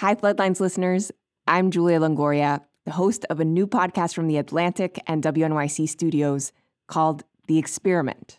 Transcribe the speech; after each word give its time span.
Hi, 0.00 0.14
Floodlines 0.14 0.60
listeners. 0.60 1.10
I'm 1.46 1.70
Julia 1.70 1.98
Longoria, 1.98 2.62
the 2.84 2.90
host 2.90 3.24
of 3.30 3.40
a 3.40 3.46
new 3.46 3.66
podcast 3.66 4.14
from 4.14 4.28
the 4.28 4.36
Atlantic 4.36 5.02
and 5.06 5.22
WNYC 5.22 5.88
studios 5.88 6.52
called 6.86 7.24
The 7.46 7.56
Experiment. 7.56 8.38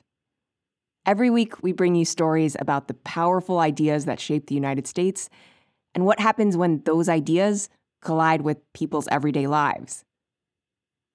Every 1.03 1.31
week, 1.31 1.63
we 1.63 1.71
bring 1.71 1.95
you 1.95 2.05
stories 2.05 2.55
about 2.59 2.87
the 2.87 2.93
powerful 2.93 3.57
ideas 3.57 4.05
that 4.05 4.19
shape 4.19 4.45
the 4.45 4.53
United 4.53 4.85
States 4.85 5.31
and 5.95 6.05
what 6.05 6.19
happens 6.19 6.55
when 6.55 6.83
those 6.83 7.09
ideas 7.09 7.69
collide 8.03 8.41
with 8.41 8.59
people's 8.73 9.07
everyday 9.07 9.47
lives. 9.47 10.05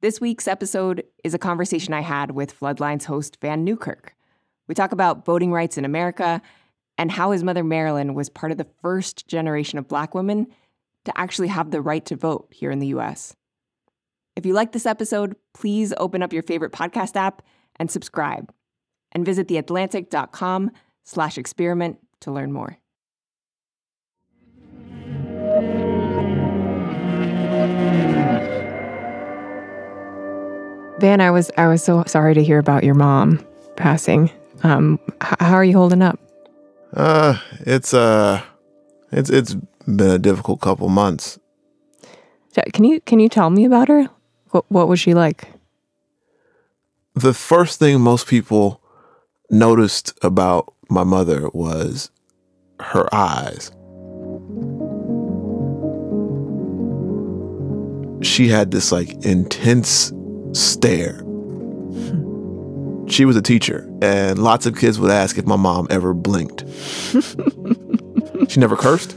This 0.00 0.20
week's 0.20 0.48
episode 0.48 1.04
is 1.22 1.34
a 1.34 1.38
conversation 1.38 1.94
I 1.94 2.00
had 2.00 2.32
with 2.32 2.58
Floodlines 2.58 3.04
host 3.04 3.38
Vann 3.40 3.62
Newkirk. 3.62 4.16
We 4.66 4.74
talk 4.74 4.90
about 4.90 5.24
voting 5.24 5.52
rights 5.52 5.78
in 5.78 5.84
America 5.84 6.42
and 7.02 7.10
how 7.10 7.32
his 7.32 7.42
mother 7.42 7.64
Marilyn 7.64 8.14
was 8.14 8.28
part 8.28 8.52
of 8.52 8.58
the 8.58 8.68
first 8.80 9.26
generation 9.26 9.76
of 9.76 9.88
Black 9.88 10.14
women 10.14 10.46
to 11.04 11.18
actually 11.18 11.48
have 11.48 11.72
the 11.72 11.80
right 11.80 12.06
to 12.06 12.14
vote 12.14 12.46
here 12.52 12.70
in 12.70 12.78
the 12.78 12.86
US. 12.98 13.34
If 14.36 14.46
you 14.46 14.52
like 14.54 14.70
this 14.70 14.86
episode, 14.86 15.34
please 15.52 15.92
open 15.96 16.22
up 16.22 16.32
your 16.32 16.44
favorite 16.44 16.70
podcast 16.70 17.16
app 17.16 17.42
and 17.74 17.90
subscribe. 17.90 18.54
And 19.10 19.26
visit 19.26 19.48
theatlantic.com 19.48 20.70
slash 21.02 21.38
experiment 21.38 21.98
to 22.20 22.30
learn 22.30 22.52
more. 22.52 22.78
Vann, 31.00 31.20
I 31.20 31.32
was 31.32 31.50
I 31.58 31.66
was 31.66 31.82
so 31.82 32.04
sorry 32.06 32.34
to 32.34 32.44
hear 32.44 32.60
about 32.60 32.84
your 32.84 32.94
mom 32.94 33.44
passing. 33.74 34.30
Um, 34.62 35.00
h- 35.20 35.34
how 35.40 35.54
are 35.54 35.64
you 35.64 35.76
holding 35.76 36.00
up? 36.00 36.20
Uh, 36.92 37.38
it's 37.60 37.94
uh, 37.94 38.42
it's 39.10 39.30
it's 39.30 39.54
been 39.86 40.10
a 40.10 40.18
difficult 40.18 40.60
couple 40.60 40.88
months. 40.88 41.38
Can 42.72 42.84
you 42.84 43.00
can 43.00 43.18
you 43.18 43.28
tell 43.28 43.50
me 43.50 43.64
about 43.64 43.88
her? 43.88 44.08
What 44.50 44.64
what 44.68 44.88
was 44.88 45.00
she 45.00 45.14
like? 45.14 45.48
The 47.14 47.34
first 47.34 47.78
thing 47.78 48.00
most 48.00 48.26
people 48.26 48.82
noticed 49.50 50.18
about 50.22 50.72
my 50.88 51.04
mother 51.04 51.48
was 51.52 52.10
her 52.80 53.08
eyes. 53.14 53.70
She 58.22 58.48
had 58.48 58.70
this 58.70 58.92
like 58.92 59.24
intense 59.24 60.12
stare. 60.52 61.24
She 63.08 63.24
was 63.24 63.36
a 63.36 63.42
teacher, 63.42 63.88
and 64.00 64.38
lots 64.38 64.66
of 64.66 64.76
kids 64.76 64.98
would 65.00 65.10
ask 65.10 65.36
if 65.38 65.46
my 65.46 65.56
mom 65.56 65.86
ever 65.90 66.14
blinked. 66.14 66.64
she 68.50 68.60
never 68.60 68.76
cursed. 68.76 69.16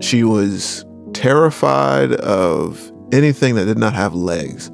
She 0.00 0.22
was 0.22 0.84
terrified 1.12 2.12
of 2.12 2.92
anything 3.12 3.56
that 3.56 3.64
did 3.64 3.78
not 3.78 3.94
have 3.94 4.14
legs 4.14 4.70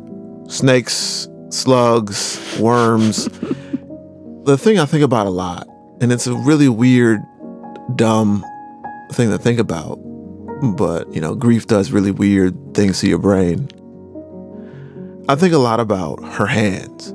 snakes, 0.48 1.26
slugs, 1.48 2.58
worms. 2.60 3.24
the 4.44 4.58
thing 4.58 4.78
I 4.78 4.84
think 4.84 5.02
about 5.02 5.26
a 5.26 5.30
lot, 5.30 5.66
and 6.00 6.12
it's 6.12 6.26
a 6.26 6.34
really 6.34 6.68
weird, 6.68 7.20
dumb 7.96 8.44
thing 9.12 9.30
to 9.30 9.38
think 9.38 9.58
about, 9.58 9.96
but 10.76 11.12
you 11.14 11.20
know, 11.20 11.34
grief 11.34 11.66
does 11.66 11.92
really 11.92 12.10
weird 12.10 12.74
things 12.74 13.00
to 13.00 13.08
your 13.08 13.18
brain. 13.18 13.68
I 15.28 15.36
think 15.36 15.54
a 15.54 15.58
lot 15.58 15.80
about 15.80 16.22
her 16.34 16.46
hands. 16.46 17.13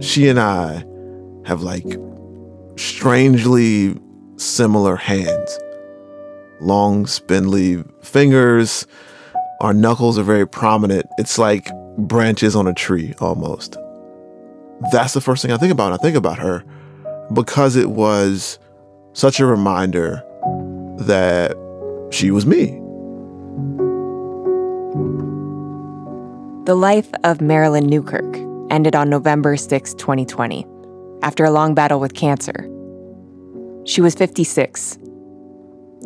She 0.00 0.28
and 0.28 0.40
I 0.40 0.84
have 1.44 1.62
like 1.62 1.86
strangely 2.76 3.94
similar 4.36 4.96
hands. 4.96 5.58
Long, 6.60 7.06
spindly 7.06 7.84
fingers. 8.02 8.86
Our 9.60 9.74
knuckles 9.74 10.18
are 10.18 10.22
very 10.22 10.46
prominent. 10.46 11.06
It's 11.18 11.38
like 11.38 11.68
branches 11.98 12.56
on 12.56 12.66
a 12.66 12.72
tree 12.74 13.14
almost. 13.20 13.76
That's 14.92 15.12
the 15.12 15.20
first 15.20 15.42
thing 15.42 15.52
I 15.52 15.58
think 15.58 15.72
about. 15.72 15.90
When 15.90 16.00
I 16.00 16.02
think 16.02 16.16
about 16.16 16.38
her 16.38 16.64
because 17.32 17.76
it 17.76 17.90
was 17.90 18.58
such 19.12 19.40
a 19.40 19.46
reminder 19.46 20.24
that 21.00 21.52
she 22.10 22.30
was 22.30 22.46
me. 22.46 22.78
The 26.64 26.74
life 26.74 27.10
of 27.24 27.40
Marilyn 27.40 27.86
Newkirk 27.86 28.49
ended 28.70 28.94
on 28.94 29.10
November 29.10 29.56
6, 29.56 29.94
2020, 29.94 30.66
after 31.22 31.44
a 31.44 31.50
long 31.50 31.74
battle 31.74 32.00
with 32.00 32.14
cancer. 32.14 32.68
She 33.84 34.00
was 34.00 34.14
56. 34.14 34.98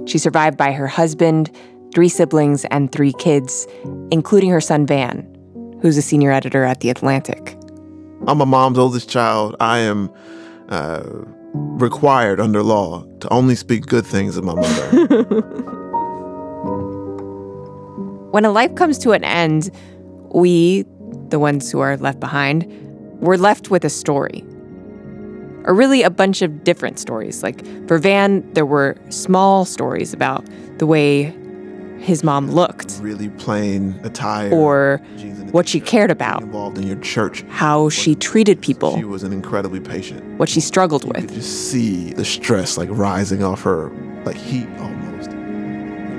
She 0.06 0.18
survived 0.18 0.56
by 0.56 0.72
her 0.72 0.86
husband, 0.86 1.50
three 1.94 2.08
siblings, 2.08 2.64
and 2.66 2.90
three 2.90 3.12
kids, 3.12 3.66
including 4.10 4.50
her 4.50 4.60
son 4.60 4.86
Vann, 4.86 5.22
who's 5.82 5.96
a 5.96 6.02
senior 6.02 6.32
editor 6.32 6.64
at 6.64 6.80
The 6.80 6.90
Atlantic. 6.90 7.56
I'm 8.26 8.38
my 8.38 8.44
mom's 8.44 8.78
oldest 8.78 9.08
child. 9.08 9.54
I 9.60 9.78
am 9.78 10.10
uh, 10.68 11.02
required 11.52 12.40
under 12.40 12.62
law 12.62 13.04
to 13.20 13.28
only 13.32 13.54
speak 13.54 13.86
good 13.86 14.06
things 14.06 14.36
of 14.36 14.44
my 14.44 14.54
mother. 14.54 15.32
when 18.34 18.44
a 18.44 18.50
life 18.50 18.74
comes 18.74 18.98
to 18.98 19.12
an 19.12 19.22
end, 19.22 19.70
we, 20.34 20.84
the 21.34 21.40
ones 21.40 21.72
who 21.72 21.80
are 21.80 21.96
left 21.96 22.20
behind, 22.20 22.64
we're 23.20 23.36
left 23.36 23.68
with 23.68 23.84
a 23.84 23.90
story. 23.90 24.44
Or 25.64 25.74
really 25.74 26.04
a 26.04 26.10
bunch 26.10 26.42
of 26.42 26.62
different 26.62 27.00
stories. 27.00 27.42
Like 27.42 27.66
for 27.88 27.98
Vann, 27.98 28.48
there 28.52 28.64
were 28.64 28.96
small 29.08 29.64
stories 29.64 30.14
about 30.14 30.46
the 30.78 30.86
way 30.86 31.34
his 31.98 32.22
mom 32.22 32.52
looked. 32.52 33.00
Really 33.00 33.30
plain 33.30 33.98
attire. 34.04 34.54
Or 34.54 34.98
what 35.50 35.66
she 35.66 35.80
cared 35.80 36.12
about. 36.12 36.42
Involved 36.42 36.78
in 36.78 36.86
your 36.86 37.00
church. 37.00 37.42
How 37.48 37.88
she 37.88 38.14
treated 38.14 38.62
people. 38.62 38.96
She 38.96 39.02
was 39.02 39.24
an 39.24 39.32
incredibly 39.32 39.80
patient. 39.80 40.38
What 40.38 40.48
she 40.48 40.60
struggled 40.60 41.02
you 41.02 41.10
with. 41.16 41.26
Could 41.26 41.34
just 41.34 41.72
see 41.72 42.12
the 42.12 42.24
stress 42.24 42.78
like 42.78 42.90
rising 42.92 43.42
off 43.42 43.62
her, 43.62 43.90
like 44.24 44.36
heat 44.36 44.68
almost. 44.78 45.30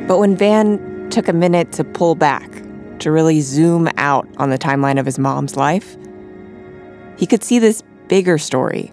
But 0.10 0.20
when 0.20 0.36
Vann 0.36 1.10
took 1.10 1.30
a 1.30 1.34
minute 1.34 1.72
to 1.72 1.86
pull 1.86 2.16
back, 2.16 2.50
to 3.00 3.12
really 3.12 3.42
zoom 3.42 3.90
out 3.98 4.28
on 4.38 4.50
the 4.50 4.58
timeline 4.58 5.00
of 5.00 5.06
his 5.06 5.20
mom's 5.20 5.56
life, 5.56 5.98
he 7.18 7.26
could 7.26 7.44
see 7.44 7.60
this 7.60 7.84
bigger 8.08 8.38
story 8.38 8.92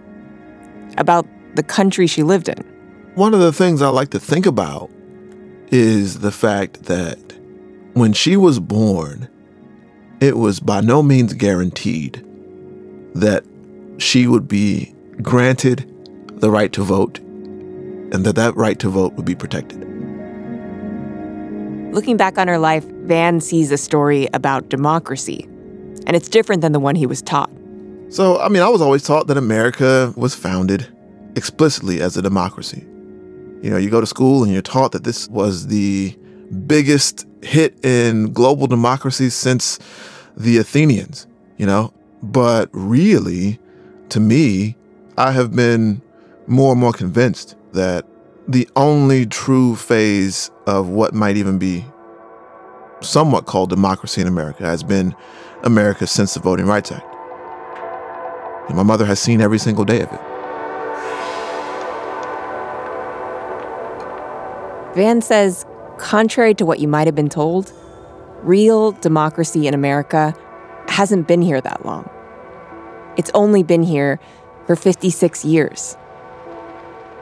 about 0.97 1.25
the 1.55 1.63
country 1.63 2.07
she 2.07 2.23
lived 2.23 2.49
in. 2.49 2.57
One 3.15 3.33
of 3.33 3.39
the 3.39 3.53
things 3.53 3.81
I 3.81 3.89
like 3.89 4.09
to 4.09 4.19
think 4.19 4.45
about 4.45 4.89
is 5.67 6.19
the 6.19 6.31
fact 6.31 6.83
that 6.83 7.19
when 7.93 8.13
she 8.13 8.37
was 8.37 8.59
born, 8.59 9.29
it 10.19 10.37
was 10.37 10.59
by 10.59 10.81
no 10.81 11.03
means 11.03 11.33
guaranteed 11.33 12.25
that 13.13 13.43
she 13.97 14.27
would 14.27 14.47
be 14.47 14.93
granted 15.21 15.89
the 16.39 16.49
right 16.49 16.73
to 16.73 16.83
vote 16.83 17.19
and 17.19 18.25
that 18.25 18.35
that 18.35 18.55
right 18.55 18.79
to 18.79 18.89
vote 18.89 19.13
would 19.13 19.25
be 19.25 19.35
protected. 19.35 19.92
Looking 21.93 22.17
back 22.17 22.39
on 22.39 22.47
her 22.47 22.57
life, 22.57 22.83
Vann 23.05 23.39
sees 23.39 23.71
a 23.71 23.77
story 23.77 24.27
about 24.33 24.67
democracy, 24.67 25.43
and 26.07 26.15
it's 26.15 26.27
different 26.27 26.63
than 26.63 26.71
the 26.71 26.79
one 26.79 26.95
he 26.95 27.05
was 27.05 27.21
taught. 27.21 27.51
So, 28.09 28.39
I 28.39 28.49
mean, 28.49 28.63
I 28.63 28.69
was 28.69 28.81
always 28.81 29.03
taught 29.03 29.27
that 29.27 29.37
America 29.37 30.11
was 30.17 30.33
founded 30.33 30.87
explicitly 31.35 32.01
as 32.01 32.17
a 32.17 32.23
democracy. 32.23 32.83
You 33.61 33.69
know, 33.69 33.77
you 33.77 33.91
go 33.91 34.01
to 34.01 34.07
school 34.07 34.43
and 34.43 34.51
you're 34.51 34.63
taught 34.63 34.91
that 34.93 35.03
this 35.03 35.29
was 35.29 35.67
the 35.67 36.17
biggest 36.65 37.27
hit 37.43 37.77
in 37.85 38.33
global 38.33 38.65
democracy 38.65 39.29
since 39.29 39.77
the 40.35 40.57
Athenians, 40.57 41.27
you 41.57 41.67
know? 41.67 41.93
But 42.23 42.69
really, 42.71 43.59
to 44.09 44.19
me, 44.19 44.75
I 45.15 45.31
have 45.31 45.55
been 45.55 46.01
more 46.47 46.71
and 46.71 46.81
more 46.81 46.91
convinced 46.91 47.55
that 47.73 48.07
the 48.47 48.67
only 48.75 49.25
true 49.25 49.75
phase 49.75 50.51
of 50.67 50.89
what 50.89 51.13
might 51.13 51.37
even 51.37 51.57
be 51.57 51.85
somewhat 53.01 53.45
called 53.45 53.69
democracy 53.69 54.21
in 54.21 54.27
America 54.27 54.63
has 54.63 54.83
been 54.83 55.15
America 55.63 56.07
since 56.07 56.33
the 56.33 56.39
Voting 56.39 56.65
Rights 56.65 56.91
Act. 56.91 57.05
And 58.67 58.77
my 58.77 58.83
mother 58.83 59.05
has 59.05 59.19
seen 59.19 59.41
every 59.41 59.59
single 59.59 59.85
day 59.85 60.01
of 60.01 60.11
it. 60.11 60.19
Vann 64.95 65.21
says, 65.21 65.65
contrary 65.97 66.53
to 66.55 66.65
what 66.65 66.79
you 66.79 66.87
might 66.87 67.07
have 67.07 67.15
been 67.15 67.29
told, 67.29 67.73
real 68.41 68.91
democracy 68.91 69.67
in 69.67 69.73
America 69.73 70.35
hasn't 70.87 71.27
been 71.27 71.41
here 71.41 71.59
that 71.61 71.85
long. 71.85 72.09
It's 73.17 73.31
only 73.33 73.63
been 73.63 73.83
here 73.83 74.19
for 74.67 74.75
56 74.75 75.45
years. 75.45 75.97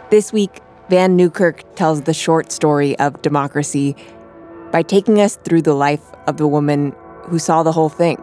This 0.10 0.34
week, 0.34 0.62
Vann 0.92 1.16
Newkirk 1.16 1.64
tells 1.76 2.02
the 2.02 2.14
short 2.14 2.52
story 2.52 3.00
of 3.00 3.22
democracy 3.22 3.96
by 4.74 4.82
taking 4.82 5.22
us 5.22 5.38
through 5.38 5.62
the 5.62 5.74
life 5.74 6.04
of 6.28 6.36
the 6.36 6.46
woman 6.46 6.94
who 7.28 7.40
saw 7.40 7.64
the 7.64 7.72
whole 7.72 7.88
thing 7.88 8.18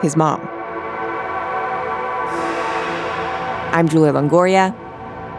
his 0.00 0.16
mom. 0.16 0.40
I'm 3.74 3.86
Julia 3.86 4.14
Longoria. 4.14 4.74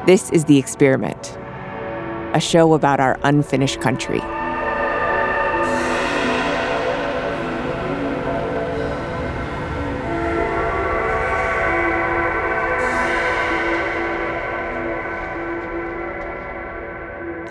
This 0.06 0.30
is 0.30 0.46
The 0.46 0.60
Experiment. 0.60 1.36
a 2.36 2.40
show 2.40 2.76
about 2.76 3.00
our 3.00 3.20
unfinished 3.24 3.82
country. 3.82 4.22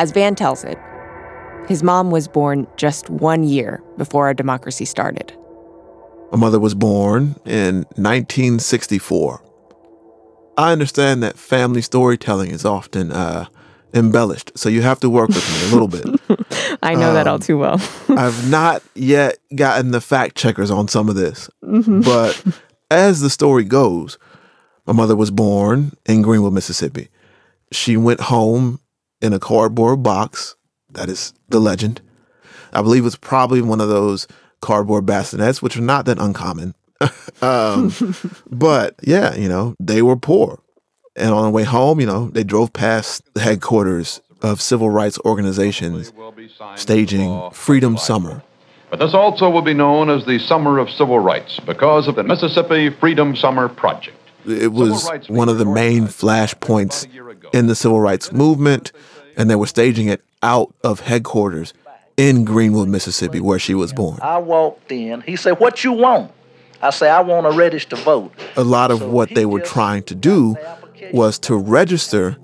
As 0.01 0.13
Vann 0.13 0.35
tells 0.35 0.65
it, 0.65 0.79
his 1.69 1.83
mom 1.83 2.11
was 2.11 2.27
born 2.27 2.67
just 2.79 3.11
one 3.11 3.45
year 3.45 3.83
before 3.99 4.25
our 4.25 4.33
democracy 4.33 4.87
started. 4.87 5.37
My 6.33 6.39
mother 6.39 6.59
was 6.59 6.75
born 6.75 7.37
in 7.45 7.85
1964. 7.97 9.45
I 10.57 10.73
understand 10.73 11.23
that 11.23 11.39
family 11.39 11.83
storytelling 11.83 12.51
is 12.51 12.65
often 12.65 13.13
uh, 13.13 13.45
embellished, 13.93 14.53
so 14.55 14.71
you 14.71 14.81
have 14.81 15.01
to 15.01 15.11
work 15.11 15.29
with 15.29 15.47
me 15.53 15.69
a 15.69 15.73
little 15.79 15.87
bit. 15.87 16.79
I 16.83 16.95
know 16.95 17.11
um, 17.11 17.15
that 17.15 17.27
all 17.27 17.35
um, 17.35 17.41
too 17.43 17.59
well. 17.59 17.79
I've 18.09 18.51
not 18.51 18.83
yet 18.95 19.37
gotten 19.55 19.91
the 19.91 20.01
fact 20.01 20.35
checkers 20.35 20.71
on 20.71 20.89
some 20.89 21.11
of 21.11 21.15
this, 21.15 21.51
mm-hmm. 21.63 22.01
but 22.01 22.43
as 22.91 23.21
the 23.21 23.29
story 23.29 23.65
goes, 23.65 24.17
my 24.87 24.95
mother 24.95 25.15
was 25.15 25.31
born 25.31 25.93
in 26.07 26.23
Greenwood, 26.23 26.55
Mississippi. 26.55 27.11
She 27.71 27.99
went 27.99 28.21
home 28.21 28.80
in 29.21 29.33
a 29.33 29.39
cardboard 29.39 30.03
box. 30.03 30.57
That 30.93 31.09
is 31.09 31.33
the 31.49 31.61
legend. 31.61 32.01
I 32.73 32.83
believe 32.83 33.05
it's 33.07 33.17
probably 33.17 33.63
one 33.63 33.81
of 33.81 33.89
those 33.89 34.27
cardboard 34.61 35.07
bassinets, 35.07 35.63
which 35.63 35.77
are 35.77 35.83
not 35.83 36.05
that 36.07 36.19
uncommon. 36.19 36.75
um, 37.43 37.93
but 38.51 38.95
yeah, 39.03 39.35
you 39.35 39.49
know, 39.49 39.75
they 39.81 40.03
were 40.03 40.17
poor. 40.17 40.61
And 41.17 41.33
on 41.33 41.45
the 41.45 41.51
way 41.51 41.65
home, 41.65 42.01
you 42.01 42.07
know, 42.07 42.31
they 42.31 42.45
drove 42.45 42.73
past 42.73 43.23
the 43.35 43.41
headquarters 43.41 44.21
of 44.43 44.61
civil 44.61 44.91
rights 44.91 45.19
organizations 45.25 46.13
staging 46.77 47.51
Freedom 47.51 47.97
Summer. 47.97 48.43
But 48.91 48.99
this 48.99 49.15
also 49.15 49.49
will 49.49 49.63
be 49.63 49.75
known 49.75 50.11
as 50.11 50.27
the 50.27 50.39
Summer 50.39 50.79
of 50.79 50.91
Civil 50.91 51.21
Rights 51.21 51.61
because 51.61 52.09
of 52.09 52.17
the 52.17 52.25
Mississippi 52.25 52.91
Freedom 52.91 53.37
Summer 53.37 53.69
Project. 53.69 54.17
It 54.47 54.73
was 54.73 55.09
one 55.29 55.49
of 55.49 55.59
the 55.59 55.65
main 55.65 56.07
flashpoints 56.07 57.07
in 57.53 57.67
the 57.67 57.75
civil 57.75 58.01
rights 58.01 58.33
movement, 58.33 58.91
and 59.37 59.51
they 59.51 59.57
were 59.57 59.67
staging 59.67 60.09
it 60.09 60.23
out 60.43 60.75
of 60.83 61.01
headquarters 61.01 61.75
in 62.17 62.45
Greenwood, 62.45 62.89
Mississippi, 62.89 63.41
where 63.41 63.59
she 63.59 63.75
was 63.75 63.93
born. 63.93 64.19
I 64.21 64.39
walked 64.39 64.93
in. 64.93 65.23
He 65.23 65.37
said, 65.37 65.59
What 65.59 65.85
you 65.85 65.93
want? 65.93 66.33
I 66.83 66.91
say, 66.91 67.11
I 67.11 67.21
want 67.21 67.51
to 67.51 67.57
register 67.57 67.97
to 67.97 68.03
vote. 68.03 68.33
A 68.57 68.65
lot 68.65 68.91
of 68.91 69.03
what 69.03 69.35
they 69.35 69.45
were 69.45 69.61
trying 69.61 70.03
to 70.05 70.15
do 70.15 70.57
was 71.13 71.39
to 71.41 71.57
register 71.57 72.37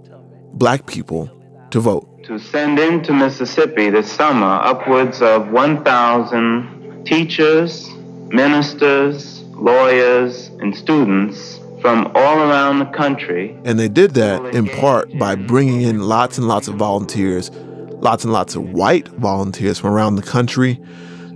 black 0.52 0.86
people 0.86 1.30
to 1.70 1.80
vote. 1.80 2.24
To 2.24 2.38
send 2.38 2.78
into 2.78 3.12
Mississippi 3.12 3.88
this 3.88 4.10
summer 4.10 4.46
upwards 4.62 5.22
of 5.22 5.50
1,000 5.52 7.04
teachers, 7.06 7.88
ministers, 8.28 9.42
lawyers, 9.54 10.48
and 10.60 10.76
students 10.76 11.55
from 11.80 12.10
all 12.14 12.38
around 12.38 12.78
the 12.78 12.86
country. 12.86 13.56
And 13.64 13.78
they 13.78 13.88
did 13.88 14.14
that 14.14 14.54
in 14.54 14.68
part 14.68 15.16
by 15.18 15.34
bringing 15.34 15.82
in 15.82 16.00
lots 16.00 16.38
and 16.38 16.48
lots 16.48 16.68
of 16.68 16.76
volunteers, 16.76 17.50
lots 17.50 18.24
and 18.24 18.32
lots 18.32 18.54
of 18.54 18.70
white 18.70 19.08
volunteers 19.08 19.78
from 19.78 19.90
around 19.90 20.16
the 20.16 20.22
country 20.22 20.80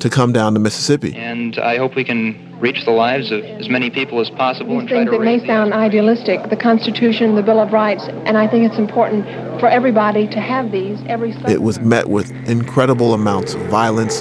to 0.01 0.09
come 0.09 0.33
down 0.33 0.55
to 0.55 0.61
Mississippi. 0.61 1.15
And 1.15 1.59
I 1.59 1.77
hope 1.77 1.95
we 1.95 2.05
can 2.05 2.59
reach 2.59 2.85
the 2.85 2.91
lives 2.91 3.31
of 3.31 3.43
as 3.43 3.69
many 3.69 3.91
people 3.91 4.21
as 4.21 4.31
possible. 4.31 4.81
These 4.81 4.91
things 4.91 5.11
that 5.11 5.21
may 5.21 5.45
sound 5.47 5.73
idealistic, 5.73 6.49
the 6.51 6.57
Constitution, 6.57 7.35
the 7.35 7.43
Bill 7.43 7.61
of 7.61 7.73
Rights, 7.73 8.05
and 8.27 8.37
I 8.37 8.47
think 8.47 8.69
it's 8.69 8.79
important 8.79 9.25
for 9.61 9.69
everybody 9.69 10.27
to 10.29 10.41
have 10.41 10.71
these. 10.71 10.99
Every 11.07 11.33
it 11.49 11.63
was 11.63 11.81
met 11.81 12.09
with 12.09 12.31
incredible 12.49 13.15
amounts 13.15 13.55
of 13.55 13.63
violence. 13.67 14.19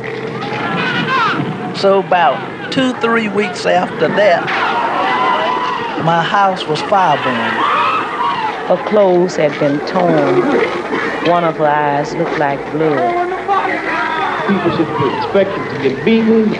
So 1.79 1.99
about 1.99 2.71
two, 2.73 2.93
three 2.99 3.29
weeks 3.29 3.65
after 3.65 4.07
that, 4.07 4.88
my 6.03 6.23
house 6.23 6.65
was 6.65 6.81
fireburned. 6.83 7.57
Her 8.67 8.83
clothes 8.87 9.35
had 9.35 9.51
been 9.59 9.79
torn. 9.87 10.41
One 11.29 11.43
of 11.43 11.57
her 11.57 11.67
eyes 11.67 12.13
looked 12.15 12.37
like 12.37 12.59
blood. 12.71 13.27
People 14.47 14.71
should 14.77 14.97
be 14.97 15.07
expected 15.17 15.63
to 15.69 15.79
get 15.83 16.05
beaten. 16.05 16.51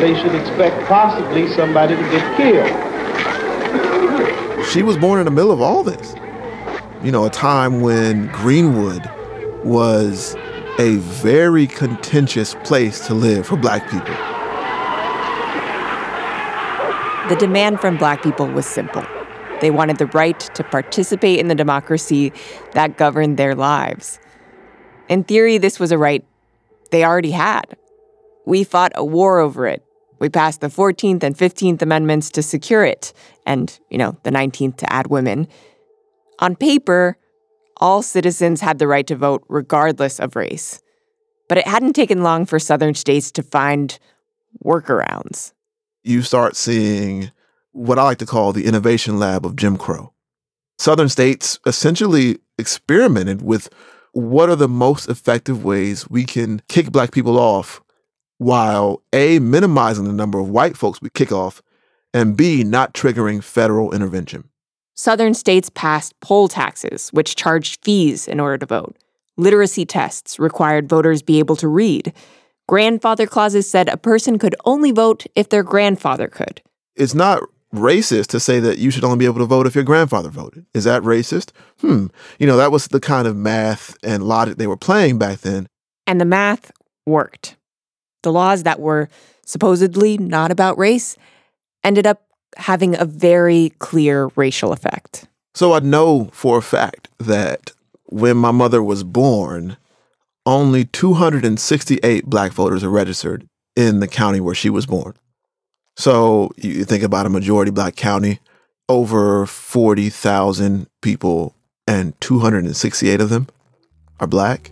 They 0.00 0.14
should 0.20 0.34
expect 0.34 0.86
possibly 0.86 1.48
somebody 1.48 1.96
to 1.96 2.02
get 2.02 2.36
killed. 2.36 2.68
She 4.66 4.82
was 4.82 4.96
born 4.96 5.20
in 5.20 5.24
the 5.24 5.30
middle 5.30 5.52
of 5.52 5.60
all 5.60 5.82
this. 5.82 6.14
You 7.02 7.12
know, 7.12 7.24
a 7.24 7.30
time 7.30 7.80
when 7.80 8.26
Greenwood 8.28 9.08
was 9.64 10.34
a 10.78 10.96
very 10.96 11.66
contentious 11.66 12.54
place 12.64 13.06
to 13.06 13.14
live 13.14 13.46
for 13.46 13.56
black 13.56 13.90
people. 13.90 14.35
The 17.28 17.34
demand 17.34 17.80
from 17.80 17.96
black 17.96 18.22
people 18.22 18.46
was 18.46 18.66
simple. 18.66 19.04
They 19.60 19.72
wanted 19.72 19.98
the 19.98 20.06
right 20.06 20.38
to 20.38 20.62
participate 20.62 21.40
in 21.40 21.48
the 21.48 21.56
democracy 21.56 22.32
that 22.70 22.96
governed 22.96 23.36
their 23.36 23.56
lives. 23.56 24.20
In 25.08 25.24
theory, 25.24 25.58
this 25.58 25.80
was 25.80 25.90
a 25.90 25.98
right 25.98 26.24
they 26.92 27.04
already 27.04 27.32
had. 27.32 27.64
We 28.44 28.62
fought 28.62 28.92
a 28.94 29.04
war 29.04 29.40
over 29.40 29.66
it. 29.66 29.82
We 30.20 30.28
passed 30.28 30.60
the 30.60 30.68
14th 30.68 31.24
and 31.24 31.36
15th 31.36 31.82
Amendments 31.82 32.30
to 32.30 32.44
secure 32.44 32.84
it, 32.84 33.12
and, 33.44 33.76
you 33.90 33.98
know, 33.98 34.16
the 34.22 34.30
19th 34.30 34.76
to 34.76 34.92
add 34.92 35.08
women. 35.08 35.48
On 36.38 36.54
paper, 36.54 37.18
all 37.78 38.02
citizens 38.02 38.60
had 38.60 38.78
the 38.78 38.86
right 38.86 39.06
to 39.08 39.16
vote 39.16 39.42
regardless 39.48 40.20
of 40.20 40.36
race. 40.36 40.80
But 41.48 41.58
it 41.58 41.66
hadn't 41.66 41.94
taken 41.94 42.22
long 42.22 42.46
for 42.46 42.60
Southern 42.60 42.94
states 42.94 43.32
to 43.32 43.42
find 43.42 43.98
workarounds 44.64 45.54
you 46.06 46.22
start 46.22 46.56
seeing 46.56 47.30
what 47.72 47.98
I 47.98 48.04
like 48.04 48.18
to 48.18 48.26
call 48.26 48.52
the 48.52 48.66
innovation 48.66 49.18
lab 49.18 49.44
of 49.44 49.56
Jim 49.56 49.76
Crow. 49.76 50.12
Southern 50.78 51.08
states 51.08 51.58
essentially 51.66 52.38
experimented 52.58 53.42
with 53.42 53.68
what 54.12 54.48
are 54.48 54.56
the 54.56 54.68
most 54.68 55.08
effective 55.08 55.64
ways 55.64 56.08
we 56.08 56.24
can 56.24 56.62
kick 56.68 56.90
black 56.90 57.12
people 57.12 57.38
off 57.38 57.82
while 58.38 59.02
A, 59.12 59.38
minimizing 59.38 60.04
the 60.04 60.12
number 60.12 60.38
of 60.38 60.48
white 60.48 60.76
folks 60.76 61.00
we 61.00 61.10
kick 61.10 61.32
off, 61.32 61.62
and 62.14 62.36
B, 62.36 62.64
not 62.64 62.94
triggering 62.94 63.42
federal 63.42 63.94
intervention. 63.94 64.48
Southern 64.94 65.34
states 65.34 65.70
passed 65.70 66.18
poll 66.20 66.48
taxes, 66.48 67.10
which 67.10 67.36
charged 67.36 67.84
fees 67.84 68.26
in 68.26 68.40
order 68.40 68.58
to 68.58 68.66
vote. 68.66 68.96
Literacy 69.36 69.84
tests 69.84 70.38
required 70.38 70.88
voters 70.88 71.20
be 71.20 71.38
able 71.38 71.56
to 71.56 71.68
read. 71.68 72.14
Grandfather 72.68 73.26
clauses 73.26 73.70
said 73.70 73.88
a 73.88 73.96
person 73.96 74.38
could 74.38 74.56
only 74.64 74.90
vote 74.90 75.26
if 75.36 75.48
their 75.48 75.62
grandfather 75.62 76.26
could. 76.26 76.62
It's 76.96 77.14
not 77.14 77.42
racist 77.72 78.26
to 78.28 78.40
say 78.40 78.58
that 78.60 78.78
you 78.78 78.90
should 78.90 79.04
only 79.04 79.18
be 79.18 79.24
able 79.24 79.38
to 79.38 79.46
vote 79.46 79.66
if 79.66 79.74
your 79.74 79.84
grandfather 79.84 80.30
voted. 80.30 80.66
Is 80.74 80.84
that 80.84 81.02
racist? 81.02 81.50
Hmm. 81.80 82.06
You 82.38 82.46
know, 82.46 82.56
that 82.56 82.72
was 82.72 82.88
the 82.88 83.00
kind 83.00 83.28
of 83.28 83.36
math 83.36 83.96
and 84.02 84.24
logic 84.24 84.56
they 84.56 84.66
were 84.66 84.76
playing 84.76 85.18
back 85.18 85.40
then. 85.40 85.68
And 86.06 86.20
the 86.20 86.24
math 86.24 86.72
worked. 87.06 87.56
The 88.22 88.32
laws 88.32 88.64
that 88.64 88.80
were 88.80 89.08
supposedly 89.44 90.18
not 90.18 90.50
about 90.50 90.78
race 90.78 91.16
ended 91.84 92.06
up 92.06 92.22
having 92.56 92.98
a 92.98 93.04
very 93.04 93.70
clear 93.78 94.30
racial 94.34 94.72
effect. 94.72 95.28
So 95.54 95.72
I 95.72 95.80
know 95.80 96.30
for 96.32 96.58
a 96.58 96.62
fact 96.62 97.08
that 97.18 97.70
when 98.06 98.36
my 98.36 98.50
mother 98.50 98.82
was 98.82 99.04
born, 99.04 99.76
only 100.46 100.84
268 100.84 102.26
black 102.26 102.52
voters 102.52 102.84
are 102.84 102.88
registered 102.88 103.48
in 103.74 104.00
the 104.00 104.08
county 104.08 104.40
where 104.40 104.54
she 104.54 104.70
was 104.70 104.86
born. 104.86 105.14
So 105.96 106.50
you 106.56 106.84
think 106.84 107.02
about 107.02 107.26
a 107.26 107.30
majority 107.30 107.70
black 107.70 107.96
county, 107.96 108.38
over 108.88 109.44
40,000 109.46 110.86
people, 111.02 111.54
and 111.86 112.18
268 112.20 113.20
of 113.20 113.28
them 113.28 113.48
are 114.20 114.26
black. 114.26 114.70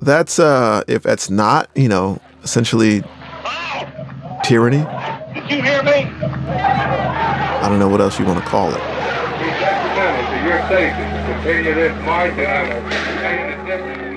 That's, 0.00 0.38
uh, 0.38 0.82
if 0.88 1.04
that's 1.04 1.30
not, 1.30 1.70
you 1.76 1.88
know, 1.88 2.20
essentially 2.42 3.04
tyranny. 4.42 4.84
Did 5.34 5.50
you 5.50 5.62
hear 5.62 5.82
me? 5.84 6.10
I 6.42 7.68
don't 7.68 7.78
know 7.78 7.88
what 7.88 8.00
else 8.00 8.18
you 8.18 8.24
want 8.24 8.42
to 8.42 8.44
call 8.44 8.74
it. 8.74 8.80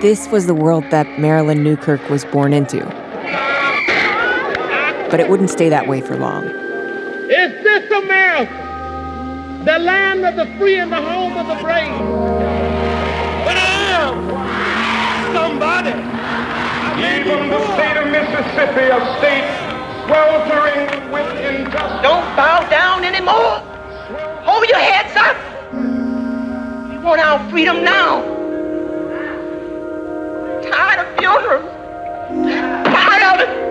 This 0.06 0.28
was 0.28 0.46
the 0.46 0.54
world 0.54 0.84
that 0.92 1.18
Marilyn 1.18 1.64
Newkirk 1.64 2.12
was 2.12 2.26
born 2.26 2.54
into. 2.54 2.86
But 5.10 5.20
it 5.20 5.28
wouldn't 5.28 5.50
stay 5.50 5.68
that 5.70 5.88
way 5.88 6.00
for 6.00 6.16
long. 6.16 6.46
Is 6.46 7.52
this 7.64 7.90
America, 7.90 8.54
the 9.66 9.80
land 9.80 10.24
of 10.24 10.36
the 10.36 10.46
free 10.60 10.78
and 10.78 10.92
the 10.92 11.02
home 11.02 11.36
of 11.36 11.48
the 11.48 11.56
brave? 11.56 11.90
But 13.50 13.58
I 13.58 14.06
am 14.06 14.30
somebody. 15.34 15.98
Even 17.02 17.50
the 17.50 17.66
state 17.74 17.98
of 17.98 18.06
Mississippi, 18.06 18.86
a 18.94 19.02
state 19.18 19.50
sweltering 20.06 20.86
with 21.12 21.34
injustice. 21.42 22.04
Don't 22.04 22.30
bow 22.38 22.62
down 22.70 23.04
anymore. 23.04 23.58
Hold 24.46 24.70
your 24.70 24.78
heads 24.78 25.16
up. 25.18 25.36
We 26.92 27.00
want 27.00 27.22
our 27.22 27.40
freedom 27.50 27.84
now. 27.84 28.35
Tired 30.72 31.00
of 31.06 31.18
funerals. 31.18 31.72
Tired 32.86 33.24
of 33.34 33.40
it. 33.40 33.66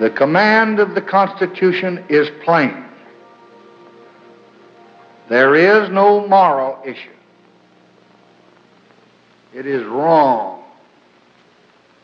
The 0.00 0.10
command 0.10 0.80
of 0.80 0.94
the 0.94 1.00
Constitution 1.00 2.04
is 2.08 2.28
plain. 2.44 2.84
There 5.28 5.54
is 5.54 5.88
no 5.90 6.26
moral 6.26 6.78
issue. 6.84 7.10
It 9.54 9.66
is 9.66 9.84
wrong, 9.84 10.64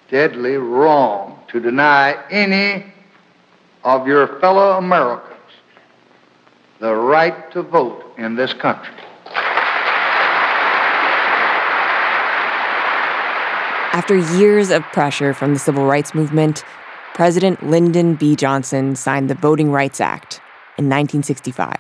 deadly 0.09 0.57
wrong, 0.57 1.41
to 1.49 1.61
deny 1.61 2.17
any 2.31 2.87
of 3.85 4.07
your 4.07 4.41
fellow 4.41 4.79
Americans 4.79 5.37
the 6.81 6.95
right 6.95 7.51
to 7.53 7.63
vote 7.63 8.15
in 8.17 8.37
this 8.37 8.53
country. 8.55 8.95
After 13.93 14.17
years 14.39 14.71
of 14.71 14.83
pressure 14.85 15.35
from 15.35 15.53
the 15.53 15.59
civil 15.59 15.85
rights 15.85 16.15
movement, 16.15 16.65
President 17.15 17.63
Lyndon 17.69 18.15
B. 18.15 18.35
Johnson 18.35 18.97
signed 18.97 19.29
the 19.29 19.35
Voting 19.35 19.71
Rights 19.71 20.01
Act 20.01 20.37
in 20.79 20.87
1965. 20.87 21.77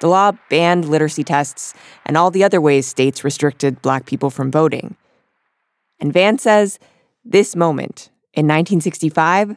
The 0.00 0.08
law 0.08 0.32
banned 0.50 0.88
literacy 0.88 1.22
tests 1.22 1.74
and 2.04 2.16
all 2.16 2.32
the 2.32 2.42
other 2.42 2.60
ways 2.60 2.88
states 2.88 3.22
restricted 3.22 3.80
black 3.82 4.04
people 4.04 4.30
from 4.30 4.50
voting. 4.50 4.96
And 6.00 6.12
Vann 6.12 6.38
says 6.38 6.80
this 7.24 7.54
moment, 7.54 8.10
in 8.34 8.46
1965, 8.46 9.56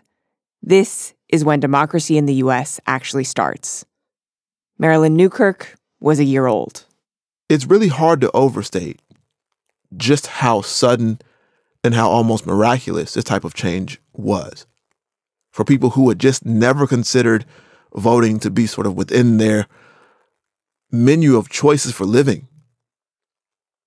this 0.62 1.15
is 1.30 1.46
when 1.46 1.60
democracy 1.60 2.18
in 2.18 2.26
the 2.26 2.36
US 2.36 2.80
actually 2.88 3.24
starts. 3.24 3.86
Marilyn 4.78 5.16
Newkirk 5.16 5.76
was 6.00 6.20
a 6.20 6.24
year 6.24 6.48
old. 6.48 6.86
It's 7.50 7.66
really 7.66 7.88
hard 7.88 8.22
to 8.22 8.32
overstate 8.32 9.00
just 9.96 10.28
how 10.28 10.62
sudden 10.62 11.20
and 11.84 11.94
how 11.94 12.10
almost 12.10 12.46
miraculous 12.46 13.14
this 13.14 13.24
type 13.24 13.44
of 13.44 13.54
change 13.54 14.02
was. 14.14 14.66
For 15.52 15.64
people 15.64 15.92
who 15.92 16.10
had 16.10 16.20
just 16.20 16.46
never 16.46 16.88
considered 16.88 17.46
voting 17.96 18.40
to 18.40 18.50
be 18.50 18.68
sort 18.68 18.88
of 18.88 18.96
within 18.96 19.38
their 19.38 19.68
menu 20.92 21.38
of 21.38 21.50
choices 21.50 21.94
for 21.94 22.06
living, 22.06 22.48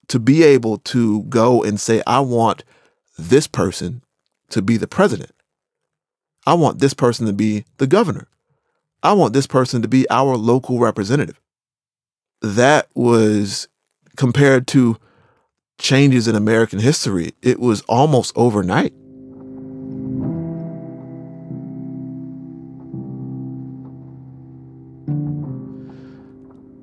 to 0.08 0.18
be 0.18 0.42
able 0.42 0.78
to 0.78 1.24
go 1.24 1.62
and 1.62 1.78
say, 1.78 2.02
I 2.06 2.20
want 2.20 2.64
this 3.18 3.46
person 3.46 4.02
to 4.50 4.62
be 4.62 4.76
the 4.76 4.88
president. 4.88 5.32
I 6.48 6.54
want 6.54 6.78
this 6.78 6.94
person 6.94 7.26
to 7.26 7.34
be 7.34 7.66
the 7.76 7.86
governor. 7.86 8.26
I 9.02 9.12
want 9.12 9.34
this 9.34 9.46
person 9.46 9.82
to 9.82 9.88
be 9.88 10.08
our 10.08 10.34
local 10.34 10.78
representative. 10.78 11.38
That 12.40 12.88
was 12.94 13.68
compared 14.16 14.66
to 14.68 14.96
changes 15.76 16.26
in 16.26 16.34
American 16.34 16.78
history, 16.78 17.34
it 17.42 17.60
was 17.60 17.82
almost 17.82 18.32
overnight. 18.34 18.94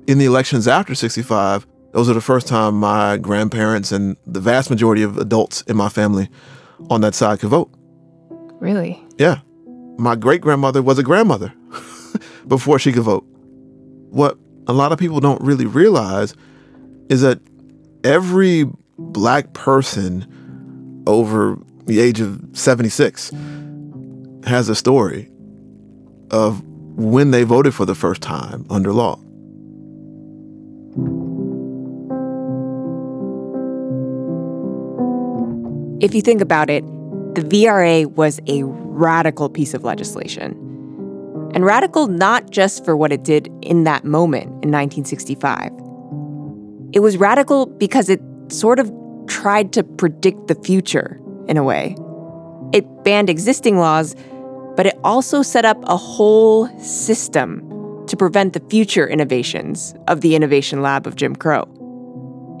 In 0.06 0.18
the 0.18 0.26
elections 0.26 0.68
after 0.68 0.94
65, 0.94 1.66
those 1.90 2.08
are 2.08 2.14
the 2.14 2.20
first 2.20 2.46
time 2.46 2.78
my 2.78 3.16
grandparents 3.16 3.90
and 3.90 4.16
the 4.28 4.38
vast 4.38 4.70
majority 4.70 5.02
of 5.02 5.18
adults 5.18 5.62
in 5.62 5.76
my 5.76 5.88
family 5.88 6.28
on 6.88 7.00
that 7.00 7.16
side 7.16 7.40
could 7.40 7.50
vote. 7.50 7.68
Really? 8.60 9.02
Yeah. 9.18 9.40
My 9.98 10.14
great 10.14 10.40
grandmother 10.40 10.82
was 10.82 10.98
a 10.98 11.02
grandmother 11.02 11.52
before 12.48 12.78
she 12.78 12.92
could 12.92 13.02
vote. 13.02 13.24
What 14.10 14.38
a 14.66 14.72
lot 14.72 14.92
of 14.92 14.98
people 14.98 15.20
don't 15.20 15.40
really 15.40 15.66
realize 15.66 16.34
is 17.08 17.22
that 17.22 17.40
every 18.04 18.66
black 18.98 19.52
person 19.52 21.04
over 21.06 21.58
the 21.84 22.00
age 22.00 22.20
of 22.20 22.40
76 22.52 23.32
has 24.44 24.68
a 24.68 24.74
story 24.74 25.30
of 26.30 26.62
when 26.96 27.30
they 27.30 27.42
voted 27.44 27.74
for 27.74 27.84
the 27.84 27.94
first 27.94 28.22
time 28.22 28.66
under 28.70 28.92
law. 28.92 29.18
If 36.00 36.14
you 36.14 36.20
think 36.22 36.40
about 36.40 36.70
it, 36.70 36.84
the 37.34 37.42
VRA 37.42 38.06
was 38.06 38.40
a 38.46 38.62
radical 38.96 39.48
piece 39.48 39.74
of 39.74 39.84
legislation. 39.84 40.52
And 41.54 41.64
radical 41.64 42.08
not 42.08 42.50
just 42.50 42.84
for 42.84 42.96
what 42.96 43.12
it 43.12 43.22
did 43.22 43.48
in 43.62 43.84
that 43.84 44.04
moment 44.04 44.46
in 44.64 44.72
1965. 44.72 45.70
It 46.92 47.00
was 47.00 47.16
radical 47.16 47.66
because 47.66 48.08
it 48.08 48.20
sort 48.48 48.78
of 48.78 48.92
tried 49.28 49.72
to 49.74 49.84
predict 49.84 50.48
the 50.48 50.54
future 50.54 51.20
in 51.46 51.56
a 51.56 51.62
way. 51.62 51.96
It 52.72 53.04
banned 53.04 53.30
existing 53.30 53.78
laws, 53.78 54.14
but 54.76 54.86
it 54.86 54.98
also 55.04 55.42
set 55.42 55.64
up 55.64 55.78
a 55.84 55.96
whole 55.96 56.68
system 56.78 57.62
to 58.06 58.16
prevent 58.16 58.52
the 58.52 58.62
future 58.70 59.06
innovations 59.06 59.94
of 60.08 60.20
the 60.20 60.34
Innovation 60.34 60.80
Lab 60.80 61.06
of 61.06 61.16
Jim 61.16 61.34
Crow. 61.34 61.64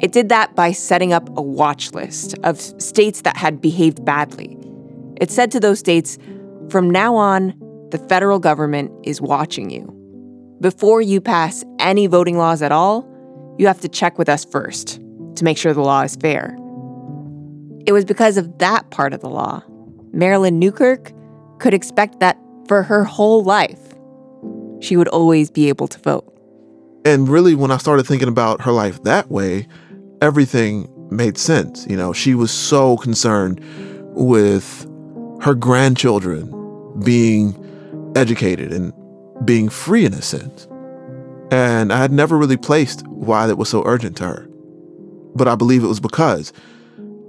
It 0.00 0.12
did 0.12 0.28
that 0.28 0.54
by 0.54 0.72
setting 0.72 1.12
up 1.12 1.28
a 1.36 1.42
watch 1.42 1.92
list 1.92 2.34
of 2.44 2.60
states 2.60 3.22
that 3.22 3.36
had 3.36 3.60
behaved 3.60 4.04
badly. 4.04 4.58
It 5.20 5.30
said 5.30 5.50
to 5.52 5.60
those 5.60 5.78
states, 5.78 6.18
from 6.70 6.90
now 6.90 7.14
on, 7.14 7.54
the 7.90 7.98
federal 7.98 8.38
government 8.38 8.90
is 9.04 9.20
watching 9.20 9.70
you. 9.70 9.92
Before 10.60 11.00
you 11.00 11.20
pass 11.20 11.64
any 11.78 12.06
voting 12.06 12.38
laws 12.38 12.62
at 12.62 12.72
all, 12.72 13.08
you 13.58 13.66
have 13.66 13.80
to 13.80 13.88
check 13.88 14.18
with 14.18 14.28
us 14.28 14.44
first 14.44 15.00
to 15.36 15.44
make 15.44 15.58
sure 15.58 15.72
the 15.72 15.82
law 15.82 16.02
is 16.02 16.16
fair. 16.16 16.56
It 17.86 17.92
was 17.92 18.04
because 18.04 18.36
of 18.36 18.58
that 18.58 18.90
part 18.90 19.12
of 19.12 19.20
the 19.20 19.28
law, 19.28 19.62
Marilyn 20.12 20.58
Newkirk 20.58 21.12
could 21.58 21.74
expect 21.74 22.20
that 22.20 22.38
for 22.66 22.82
her 22.82 23.04
whole 23.04 23.44
life, 23.44 23.94
she 24.80 24.96
would 24.96 25.08
always 25.08 25.50
be 25.50 25.68
able 25.68 25.88
to 25.88 25.98
vote. 26.00 26.32
And 27.04 27.28
really, 27.28 27.54
when 27.54 27.70
I 27.70 27.76
started 27.76 28.06
thinking 28.06 28.28
about 28.28 28.62
her 28.62 28.72
life 28.72 29.02
that 29.04 29.30
way, 29.30 29.68
everything 30.20 30.88
made 31.10 31.38
sense. 31.38 31.86
You 31.88 31.96
know, 31.96 32.12
she 32.12 32.34
was 32.34 32.50
so 32.50 32.96
concerned 32.96 33.60
with 34.14 34.86
her 35.40 35.54
grandchildren 35.54 36.52
being 37.04 37.54
educated 38.16 38.72
and 38.72 38.92
being 39.44 39.68
free 39.68 40.04
in 40.04 40.14
a 40.14 40.22
sense. 40.22 40.66
And 41.50 41.92
I 41.92 41.98
had 41.98 42.12
never 42.12 42.36
really 42.36 42.56
placed 42.56 43.06
why 43.06 43.46
that 43.46 43.56
was 43.56 43.68
so 43.68 43.82
urgent 43.86 44.16
to 44.18 44.24
her. 44.24 44.48
But 45.34 45.48
I 45.48 45.54
believe 45.54 45.84
it 45.84 45.88
was 45.88 46.00
because 46.00 46.52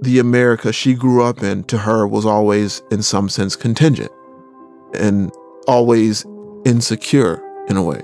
the 0.00 0.18
America 0.18 0.72
she 0.72 0.94
grew 0.94 1.22
up 1.22 1.42
in 1.42 1.64
to 1.64 1.78
her 1.78 2.06
was 2.06 2.24
always, 2.24 2.82
in 2.90 3.02
some 3.02 3.28
sense, 3.28 3.56
contingent 3.56 4.10
and 4.94 5.30
always 5.66 6.24
insecure 6.64 7.42
in 7.68 7.76
a 7.76 7.82
way. 7.82 8.00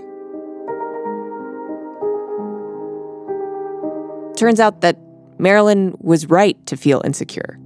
Turns 4.36 4.60
out 4.60 4.80
that 4.82 4.98
Marilyn 5.38 5.94
was 6.00 6.26
right 6.26 6.64
to 6.66 6.76
feel 6.76 7.00
insecure. 7.04 7.58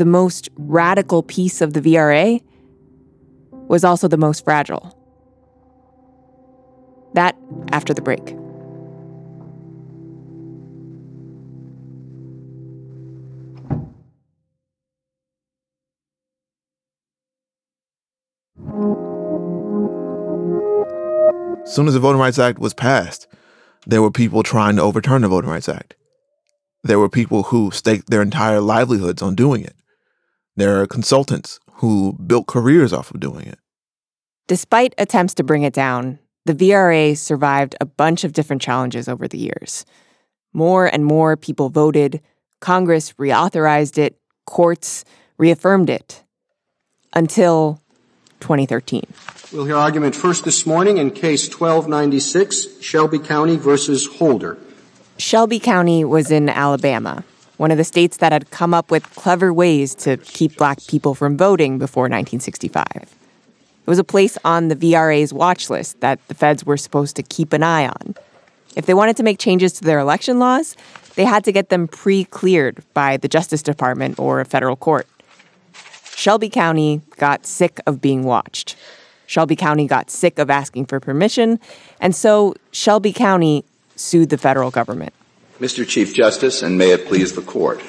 The 0.00 0.06
most 0.06 0.48
radical 0.56 1.22
piece 1.22 1.60
of 1.60 1.74
the 1.74 1.80
VRA 1.82 2.42
was 3.68 3.84
also 3.84 4.08
the 4.08 4.16
most 4.16 4.46
fragile. 4.46 4.96
That 7.12 7.36
after 7.70 7.92
the 7.92 8.00
break. 8.00 8.30
As 21.62 21.74
soon 21.74 21.88
as 21.88 21.92
the 21.92 22.00
Voting 22.00 22.18
Rights 22.18 22.38
Act 22.38 22.58
was 22.58 22.72
passed, 22.72 23.28
there 23.86 24.00
were 24.00 24.10
people 24.10 24.42
trying 24.42 24.76
to 24.76 24.82
overturn 24.82 25.20
the 25.20 25.28
Voting 25.28 25.50
Rights 25.50 25.68
Act. 25.68 25.94
There 26.82 26.98
were 26.98 27.10
people 27.10 27.42
who 27.42 27.70
staked 27.70 28.08
their 28.08 28.22
entire 28.22 28.62
livelihoods 28.62 29.20
on 29.20 29.34
doing 29.34 29.62
it. 29.62 29.74
There 30.56 30.80
are 30.80 30.86
consultants 30.86 31.60
who 31.74 32.14
built 32.14 32.46
careers 32.46 32.92
off 32.92 33.10
of 33.10 33.20
doing 33.20 33.46
it. 33.46 33.58
Despite 34.48 34.94
attempts 34.98 35.34
to 35.34 35.44
bring 35.44 35.62
it 35.62 35.72
down, 35.72 36.18
the 36.44 36.54
VRA 36.54 37.16
survived 37.16 37.76
a 37.80 37.86
bunch 37.86 38.24
of 38.24 38.32
different 38.32 38.62
challenges 38.62 39.08
over 39.08 39.28
the 39.28 39.38
years. 39.38 39.84
More 40.52 40.86
and 40.86 41.04
more 41.04 41.36
people 41.36 41.68
voted, 41.68 42.20
Congress 42.60 43.12
reauthorized 43.12 43.96
it, 43.98 44.18
courts 44.46 45.04
reaffirmed 45.38 45.88
it. 45.88 46.24
Until 47.12 47.80
2013. 48.40 49.04
We'll 49.52 49.64
hear 49.64 49.76
argument 49.76 50.14
first 50.14 50.44
this 50.44 50.66
morning 50.66 50.98
in 50.98 51.10
case 51.10 51.48
1296, 51.48 52.80
Shelby 52.80 53.18
County 53.18 53.56
versus 53.56 54.06
Holder. 54.06 54.58
Shelby 55.18 55.58
County 55.58 56.04
was 56.04 56.30
in 56.30 56.48
Alabama, 56.48 57.24
one 57.60 57.70
of 57.70 57.76
the 57.76 57.84
states 57.84 58.16
that 58.16 58.32
had 58.32 58.50
come 58.50 58.72
up 58.72 58.90
with 58.90 59.14
clever 59.16 59.52
ways 59.52 59.94
to 59.94 60.16
keep 60.16 60.56
black 60.56 60.78
people 60.86 61.14
from 61.14 61.36
voting 61.36 61.78
before 61.78 62.04
1965. 62.04 62.86
It 62.96 63.06
was 63.86 63.98
a 63.98 64.04
place 64.04 64.38
on 64.46 64.68
the 64.68 64.76
VRA's 64.76 65.30
watch 65.30 65.68
list 65.68 66.00
that 66.00 66.26
the 66.28 66.34
feds 66.34 66.64
were 66.64 66.78
supposed 66.78 67.16
to 67.16 67.22
keep 67.22 67.52
an 67.52 67.62
eye 67.62 67.86
on. 67.86 68.14
If 68.76 68.86
they 68.86 68.94
wanted 68.94 69.18
to 69.18 69.22
make 69.22 69.38
changes 69.38 69.74
to 69.74 69.84
their 69.84 69.98
election 69.98 70.38
laws, 70.38 70.74
they 71.16 71.26
had 71.26 71.44
to 71.44 71.52
get 71.52 71.68
them 71.68 71.86
pre 71.86 72.24
cleared 72.24 72.82
by 72.94 73.18
the 73.18 73.28
Justice 73.28 73.62
Department 73.62 74.18
or 74.18 74.40
a 74.40 74.46
federal 74.46 74.76
court. 74.76 75.06
Shelby 76.16 76.48
County 76.48 77.02
got 77.18 77.44
sick 77.44 77.78
of 77.86 78.00
being 78.00 78.24
watched. 78.24 78.74
Shelby 79.26 79.54
County 79.54 79.86
got 79.86 80.10
sick 80.10 80.38
of 80.38 80.48
asking 80.48 80.86
for 80.86 80.98
permission, 80.98 81.60
and 82.00 82.16
so 82.16 82.54
Shelby 82.72 83.12
County 83.12 83.66
sued 83.96 84.30
the 84.30 84.38
federal 84.38 84.70
government. 84.70 85.12
Mr. 85.60 85.86
Chief 85.86 86.14
Justice, 86.14 86.62
and 86.62 86.78
may 86.78 86.90
it 86.90 87.06
please 87.06 87.34
the 87.34 87.42
court. 87.42 87.80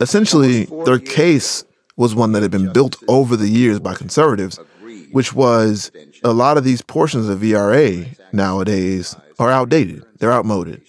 Essentially, 0.00 0.66
their 0.84 0.98
case 0.98 1.64
was 1.96 2.14
one 2.14 2.32
that 2.32 2.42
had 2.42 2.50
been 2.50 2.72
built 2.72 2.96
over 3.08 3.36
the 3.36 3.48
years 3.48 3.80
by 3.80 3.94
conservatives, 3.94 4.60
which 5.12 5.32
was 5.32 5.90
a 6.22 6.32
lot 6.32 6.58
of 6.58 6.64
these 6.64 6.82
portions 6.82 7.28
of 7.28 7.40
VRA 7.40 8.16
nowadays 8.32 9.16
are 9.38 9.50
outdated. 9.50 10.04
They're 10.18 10.32
outmoded. 10.32 10.82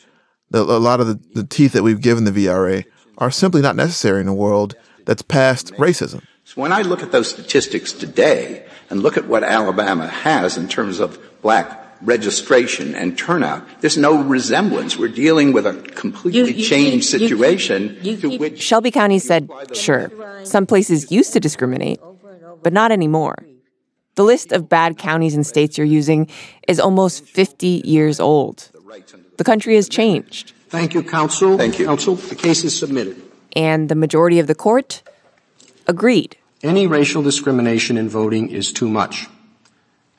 A 0.54 0.62
lot 0.62 1.00
of 1.00 1.08
the, 1.08 1.20
the 1.34 1.48
teeth 1.48 1.72
that 1.74 1.84
we've 1.84 2.02
given 2.02 2.26
the 2.26 2.32
VRA 2.32 2.84
are 3.18 3.32
simply 3.32 3.62
not 3.62 3.78
necessary 3.78 4.20
in 4.20 4.28
a 4.28 4.34
world 4.34 4.76
that's 5.06 5.22
past 5.22 5.74
racism. 5.74 6.24
So 6.44 6.62
when 6.62 6.74
I 6.74 6.82
look 6.82 7.02
at 7.02 7.14
those 7.14 7.30
statistics 7.30 7.94
today 7.94 8.66
and 8.90 9.02
look 9.02 9.16
at 9.16 9.28
what 9.28 9.44
Alabama 9.44 10.08
has 10.08 10.58
in 10.58 10.68
terms 10.68 11.00
of 11.00 11.18
black 11.42 11.81
registration 12.04 12.96
and 12.96 13.18
turnout, 13.18 13.66
there's 13.82 13.98
no 13.98 14.22
resemblance. 14.22 14.98
We're 14.98 15.10
dealing 15.10 15.54
with 15.54 15.66
a 15.66 15.74
completely 15.74 16.40
you, 16.40 16.46
you, 16.58 16.64
changed 16.66 17.14
you, 17.14 17.20
situation 17.20 18.02
to 18.22 18.38
which 18.38 18.62
Shelby 18.62 18.92
County 18.92 19.20
said, 19.20 19.50
sure, 19.74 20.12
some 20.44 20.66
places 20.66 21.12
used 21.12 21.34
to 21.34 21.40
discriminate, 21.40 22.00
but 22.64 22.74
not 22.74 22.92
anymore. 22.92 23.36
The 24.16 24.24
list 24.24 24.52
of 24.52 24.68
bad 24.68 24.98
counties 24.98 25.36
and 25.36 25.48
states 25.48 25.78
you're 25.78 25.88
using 25.88 26.28
is 26.68 26.80
almost 26.80 27.26
50 27.26 27.82
years 27.86 28.20
old. 28.20 28.70
The 29.38 29.44
country 29.44 29.76
has 29.76 29.88
changed. 29.88 30.54
Thank 30.68 30.94
you, 30.94 31.04
counsel. 31.04 31.58
Thank 31.58 31.80
you. 31.80 31.86
Counsel, 31.86 32.16
the 32.16 32.36
case 32.36 32.64
is 32.64 32.78
submitted. 32.78 33.22
And 33.56 33.90
the 33.90 33.96
majority 33.96 34.40
of 34.40 34.48
the 34.48 34.56
court 34.56 35.04
agreed. 35.88 36.38
Any 36.64 36.88
racial 36.88 37.24
discrimination 37.24 37.98
in 37.98 38.08
voting 38.08 38.50
is 38.50 38.72
too 38.72 38.88
much. 38.88 39.28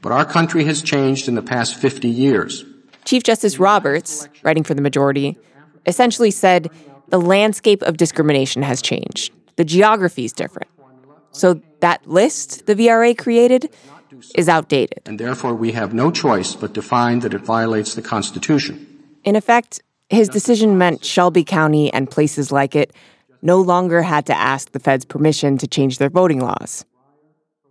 But 0.03 0.13
our 0.13 0.25
country 0.25 0.65
has 0.65 0.83
changed 0.83 1.29
in 1.29 1.37
the 1.37 1.43
past 1.43 1.77
50 1.77 2.09
years. 2.09 2.65
Chief 3.05 3.23
Justice 3.23 3.59
Roberts, 3.59 4.29
writing 4.43 4.65
for 4.65 4.75
the 4.75 4.83
majority, 4.83 5.39
essentially 5.87 6.31
said 6.31 6.69
the 7.09 7.21
landscape 7.21 7.83
of 7.83 7.97
discrimination 7.97 8.63
has 8.63 8.83
changed. 8.83 9.33
The 9.57 9.65
geography 9.65 10.25
is 10.25 10.33
different. 10.33 10.69
So 11.31 11.61
that 11.81 12.07
list 12.07 12.67
the 12.67 12.75
VRA 12.75 13.17
created 13.17 13.71
is 14.35 14.49
outdated. 14.49 15.01
And 15.07 15.19
therefore, 15.19 15.55
we 15.55 15.73
have 15.73 15.95
no 15.95 16.11
choice 16.11 16.55
but 16.55 16.75
to 16.75 16.83
find 16.83 17.23
that 17.23 17.35
it 17.35 17.41
violates 17.41 17.95
the 17.95 18.03
Constitution. 18.03 18.87
In 19.25 19.37
effect, 19.37 19.83
his 20.11 20.29
decision 20.29 20.79
meant 20.79 21.05
Shelby 21.05 21.45
County 21.45 21.93
and 21.93 22.11
places 22.11 22.53
like 22.53 22.77
it 22.77 22.93
no 23.41 23.61
longer 23.61 24.03
had 24.03 24.27
to 24.27 24.37
ask 24.37 24.73
the 24.73 24.79
feds 24.79 25.05
permission 25.05 25.59
to 25.59 25.67
change 25.67 25.99
their 25.99 26.11
voting 26.11 26.41
laws. 26.41 26.85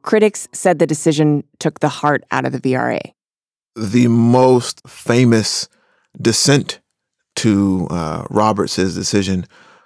Critics 0.01 0.47
said 0.51 0.79
the 0.79 0.87
decision 0.87 1.43
took 1.59 1.79
the 1.79 1.89
heart 1.89 2.23
out 2.31 2.45
of 2.45 2.51
the 2.51 2.59
VRA. 2.59 3.13
The 3.75 4.07
most 4.07 4.81
famous 4.87 5.69
dissent 6.19 6.79
to 7.37 7.87
uh, 7.89 8.25
Roberts' 8.29 8.75
decision 8.75 9.45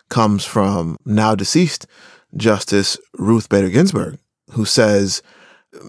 comes 0.09 0.45
from 0.45 0.97
now 1.05 1.35
deceased 1.35 1.85
Justice 2.35 2.97
Ruth 3.17 3.49
Bader 3.49 3.69
Ginsburg, 3.69 4.17
who 4.51 4.65
says 4.65 5.21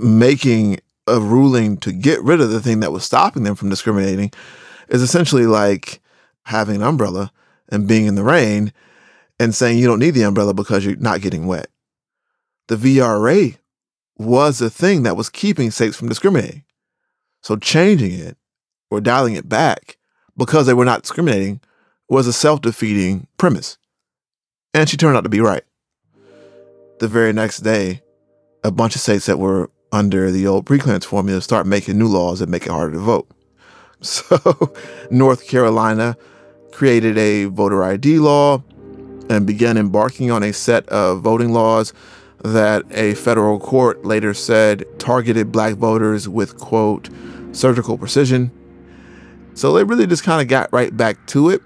making 0.01 0.81
a 1.07 1.21
ruling 1.21 1.77
to 1.79 1.93
get 1.93 2.23
rid 2.23 2.41
of 2.41 2.51
the 2.51 2.61
thing 2.61 2.81
that 2.81 2.93
was 2.93 3.05
stopping 3.05 3.45
them 3.45 3.55
from 3.55 3.71
discriminating 3.71 4.33
is 4.89 5.03
essentially 5.03 5.47
like 5.47 6.01
having 6.45 6.77
an 6.77 6.83
umbrella 6.83 7.33
and 7.69 7.89
being 7.89 8.07
in 8.07 8.15
the 8.15 8.25
rain 8.25 8.73
and 9.39 9.55
saying 9.55 9.79
you 9.79 9.87
don't 9.87 9.99
need 9.99 10.13
the 10.13 10.23
umbrella 10.23 10.55
because 10.55 10.85
you're 10.85 10.97
not 10.97 11.21
getting 11.21 11.47
wet. 11.47 11.69
The 12.69 12.77
VRA 12.77 13.57
was 14.19 14.59
the 14.59 14.71
thing 14.71 15.03
that 15.03 15.17
was 15.17 15.29
keeping 15.29 15.71
states 15.71 15.97
from 15.97 16.09
discriminating. 16.09 16.65
So 17.43 17.57
changing 17.57 18.13
it 18.13 18.37
or 18.91 19.01
dialing 19.01 19.35
it 19.35 19.49
back 19.49 19.99
because 20.37 20.67
they 20.67 20.75
were 20.75 20.85
not 20.85 21.03
discriminating 21.03 21.61
was 22.09 22.27
a 22.27 22.33
self 22.33 22.61
defeating 22.61 23.27
premise. 23.37 23.79
And 24.75 24.89
she 24.89 24.97
turned 24.97 25.17
out 25.17 25.25
to 25.25 25.29
be 25.29 25.41
right 25.41 25.65
the 26.99 27.09
very 27.09 27.33
next 27.33 27.59
day, 27.59 28.03
a 28.65 28.71
bunch 28.71 28.95
of 28.95 29.01
states 29.01 29.27
that 29.27 29.39
were 29.39 29.71
under 29.93 30.31
the 30.31 30.47
old 30.47 30.67
preclearance 30.67 31.05
formula 31.05 31.41
start 31.41 31.67
making 31.67 31.99
new 31.99 32.09
laws 32.09 32.41
that 32.41 32.49
make 32.49 32.67
it 32.67 32.73
harder 32.73 32.93
to 32.93 32.99
vote. 32.99 33.29
So, 34.03 34.75
North 35.11 35.49
Carolina 35.49 36.19
created 36.71 37.17
a 37.17 37.47
voter 37.47 37.83
ID 37.83 38.19
law 38.19 38.63
and 39.31 39.47
began 39.47 39.79
embarking 39.79 40.31
on 40.31 40.43
a 40.43 40.53
set 40.53 40.87
of 40.91 41.23
voting 41.23 41.55
laws 41.55 41.95
that 42.45 42.85
a 42.91 43.15
federal 43.15 43.59
court 43.59 44.05
later 44.05 44.35
said 44.35 44.85
targeted 44.99 45.51
black 45.51 45.75
voters 45.75 46.29
with, 46.29 46.59
quote, 46.59 47.09
surgical 47.53 47.99
precision. 47.99 48.51
So 49.55 49.73
they 49.73 49.85
really 49.85 50.07
just 50.07 50.23
kind 50.23 50.43
of 50.43 50.49
got 50.49 50.73
right 50.73 50.95
back 50.95 51.27
to 51.29 51.51
it. 51.51 51.63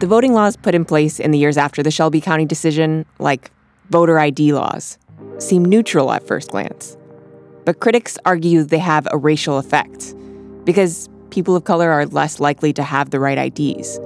The 0.00 0.06
voting 0.06 0.32
laws 0.32 0.56
put 0.56 0.76
in 0.76 0.84
place 0.84 1.18
in 1.18 1.32
the 1.32 1.38
years 1.38 1.56
after 1.56 1.82
the 1.82 1.90
Shelby 1.90 2.20
County 2.20 2.44
decision, 2.44 3.04
like 3.18 3.50
voter 3.90 4.18
ID 4.20 4.52
laws, 4.52 4.96
seem 5.38 5.64
neutral 5.64 6.12
at 6.12 6.24
first 6.24 6.52
glance. 6.52 6.96
But 7.64 7.80
critics 7.80 8.16
argue 8.24 8.62
they 8.62 8.78
have 8.78 9.08
a 9.10 9.18
racial 9.18 9.58
effect 9.58 10.14
because 10.64 11.08
people 11.30 11.56
of 11.56 11.64
color 11.64 11.90
are 11.90 12.06
less 12.06 12.38
likely 12.38 12.72
to 12.74 12.82
have 12.82 13.10
the 13.10 13.18
right 13.18 13.36
IDs. 13.36 13.98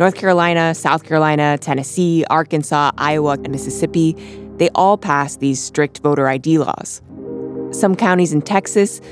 North 0.00 0.14
Carolina, 0.14 0.74
South 0.74 1.04
Carolina, 1.04 1.58
Tennessee, 1.58 2.24
Arkansas, 2.30 2.90
Iowa, 2.96 3.32
and 3.32 3.50
Mississippi, 3.50 4.14
they 4.56 4.70
all 4.74 4.96
passed 4.96 5.40
these 5.40 5.62
strict 5.62 5.98
voter 5.98 6.26
ID 6.26 6.56
laws. 6.56 7.02
Some 7.70 7.94
counties 7.94 8.32
in 8.32 8.40
Texas 8.40 9.02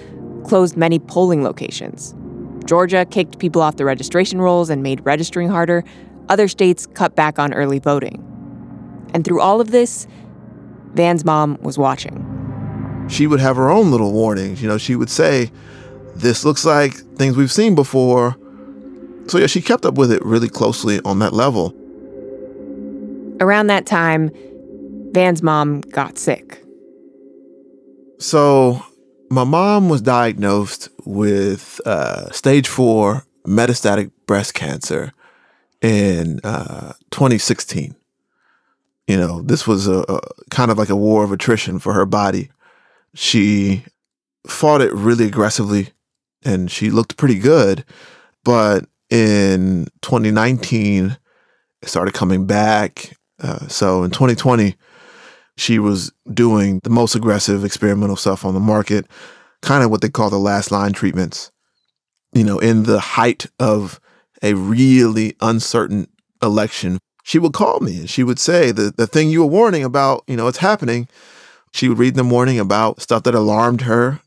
closed 0.46 0.78
many 0.78 0.98
polling 0.98 1.44
locations. 1.44 2.14
Georgia 2.64 3.04
kicked 3.04 3.38
people 3.38 3.60
off 3.60 3.76
the 3.76 3.84
registration 3.84 4.40
rolls 4.40 4.70
and 4.70 4.82
made 4.82 5.04
registering 5.04 5.50
harder. 5.50 5.84
Other 6.30 6.48
states 6.48 6.86
cut 6.86 7.14
back 7.14 7.38
on 7.38 7.52
early 7.52 7.80
voting. 7.80 8.24
And 9.12 9.26
through 9.26 9.42
all 9.42 9.60
of 9.60 9.70
this, 9.70 10.06
Vann's 10.94 11.22
mom 11.22 11.58
was 11.60 11.76
watching. 11.76 12.24
She 13.10 13.26
would 13.26 13.40
have 13.40 13.56
her 13.56 13.68
own 13.68 13.90
little 13.90 14.12
warnings. 14.12 14.62
You 14.62 14.68
know, 14.68 14.78
she 14.78 14.96
would 14.96 15.10
say, 15.10 15.50
This 16.16 16.46
looks 16.46 16.64
like 16.64 16.94
things 16.94 17.36
we've 17.36 17.52
seen 17.52 17.74
before. 17.74 18.37
So, 19.28 19.38
yeah, 19.38 19.46
she 19.46 19.60
kept 19.60 19.84
up 19.84 19.94
with 19.94 20.10
it 20.10 20.24
really 20.24 20.48
closely 20.48 21.00
on 21.04 21.18
that 21.18 21.32
level. 21.32 21.74
Around 23.40 23.68
that 23.68 23.86
time, 23.86 24.30
Vann's 25.12 25.42
mom 25.42 25.82
got 25.82 26.18
sick. 26.18 26.62
So, 28.18 28.82
my 29.30 29.44
mom 29.44 29.88
was 29.88 30.00
diagnosed 30.00 30.88
with 31.04 31.80
uh, 31.84 32.30
stage 32.30 32.68
four 32.68 33.26
metastatic 33.46 34.10
breast 34.26 34.54
cancer 34.54 35.12
in 35.80 36.40
uh, 36.44 36.94
2016. 37.10 37.94
You 39.06 39.16
know, 39.16 39.42
this 39.42 39.66
was 39.66 39.86
a, 39.86 40.04
a, 40.08 40.20
kind 40.50 40.70
of 40.70 40.78
like 40.78 40.90
a 40.90 40.96
war 40.96 41.24
of 41.24 41.32
attrition 41.32 41.78
for 41.78 41.94
her 41.94 42.06
body. 42.06 42.50
She 43.14 43.84
fought 44.46 44.82
it 44.82 44.92
really 44.92 45.26
aggressively 45.26 45.90
and 46.44 46.70
she 46.70 46.90
looked 46.90 47.16
pretty 47.16 47.38
good. 47.38 47.84
But 48.44 48.86
in 49.10 49.86
2019, 50.02 51.16
it 51.82 51.88
started 51.88 52.14
coming 52.14 52.46
back. 52.46 53.16
Uh, 53.40 53.66
so 53.68 54.02
in 54.02 54.10
2020, 54.10 54.74
she 55.56 55.78
was 55.78 56.12
doing 56.32 56.80
the 56.84 56.90
most 56.90 57.14
aggressive 57.14 57.64
experimental 57.64 58.16
stuff 58.16 58.44
on 58.44 58.54
the 58.54 58.60
market, 58.60 59.06
kind 59.62 59.82
of 59.82 59.90
what 59.90 60.00
they 60.00 60.08
call 60.08 60.30
the 60.30 60.38
last 60.38 60.70
line 60.70 60.92
treatments. 60.92 61.50
You 62.32 62.44
know, 62.44 62.58
in 62.58 62.84
the 62.84 63.00
height 63.00 63.46
of 63.58 64.00
a 64.42 64.54
really 64.54 65.34
uncertain 65.40 66.08
election, 66.42 66.98
she 67.24 67.38
would 67.38 67.52
call 67.52 67.80
me 67.80 67.98
and 67.98 68.10
she 68.10 68.22
would 68.22 68.38
say 68.38 68.70
the, 68.70 68.92
the 68.96 69.06
thing 69.06 69.30
you 69.30 69.40
were 69.40 69.50
warning 69.50 69.84
about, 69.84 70.24
you 70.26 70.36
know, 70.36 70.48
it's 70.48 70.58
happening. 70.58 71.08
She 71.72 71.88
would 71.88 71.98
read 71.98 72.14
the 72.14 72.24
morning 72.24 72.58
about 72.58 73.02
stuff 73.02 73.24
that 73.24 73.34
alarmed 73.34 73.82
her. 73.82 74.20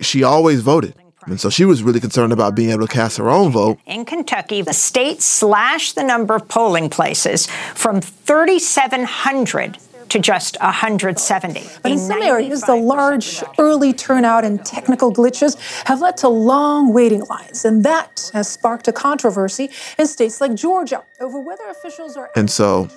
She 0.00 0.22
always 0.22 0.60
voted. 0.60 0.94
And 1.26 1.40
so 1.40 1.50
she 1.50 1.64
was 1.64 1.82
really 1.82 2.00
concerned 2.00 2.32
about 2.32 2.54
being 2.54 2.70
able 2.70 2.86
to 2.86 2.92
cast 2.92 3.16
her 3.18 3.30
own 3.30 3.50
vote. 3.50 3.78
In 3.86 4.04
Kentucky, 4.04 4.62
the 4.62 4.72
state 4.74 5.22
slashed 5.22 5.94
the 5.94 6.04
number 6.04 6.34
of 6.34 6.48
polling 6.48 6.90
places 6.90 7.46
from 7.74 8.00
3,700 8.00 9.78
to 10.10 10.18
just 10.18 10.56
170. 10.60 11.62
But 11.82 11.92
in 11.92 11.98
some 11.98 12.22
areas, 12.22 12.60
the 12.62 12.76
large 12.76 13.42
early 13.58 13.92
turnout 13.92 14.44
and 14.44 14.64
technical 14.64 15.12
glitches 15.12 15.56
have 15.86 16.00
led 16.00 16.16
to 16.18 16.28
long 16.28 16.92
waiting 16.92 17.24
lines, 17.24 17.64
and 17.64 17.84
that 17.84 18.30
has 18.32 18.48
sparked 18.48 18.86
a 18.86 18.92
controversy 18.92 19.70
in 19.98 20.06
states 20.06 20.40
like 20.40 20.54
Georgia 20.54 21.02
over 21.20 21.40
whether 21.40 21.64
officials 21.68 22.16
are. 22.16 22.30
And 22.36 22.50
so, 22.50 22.88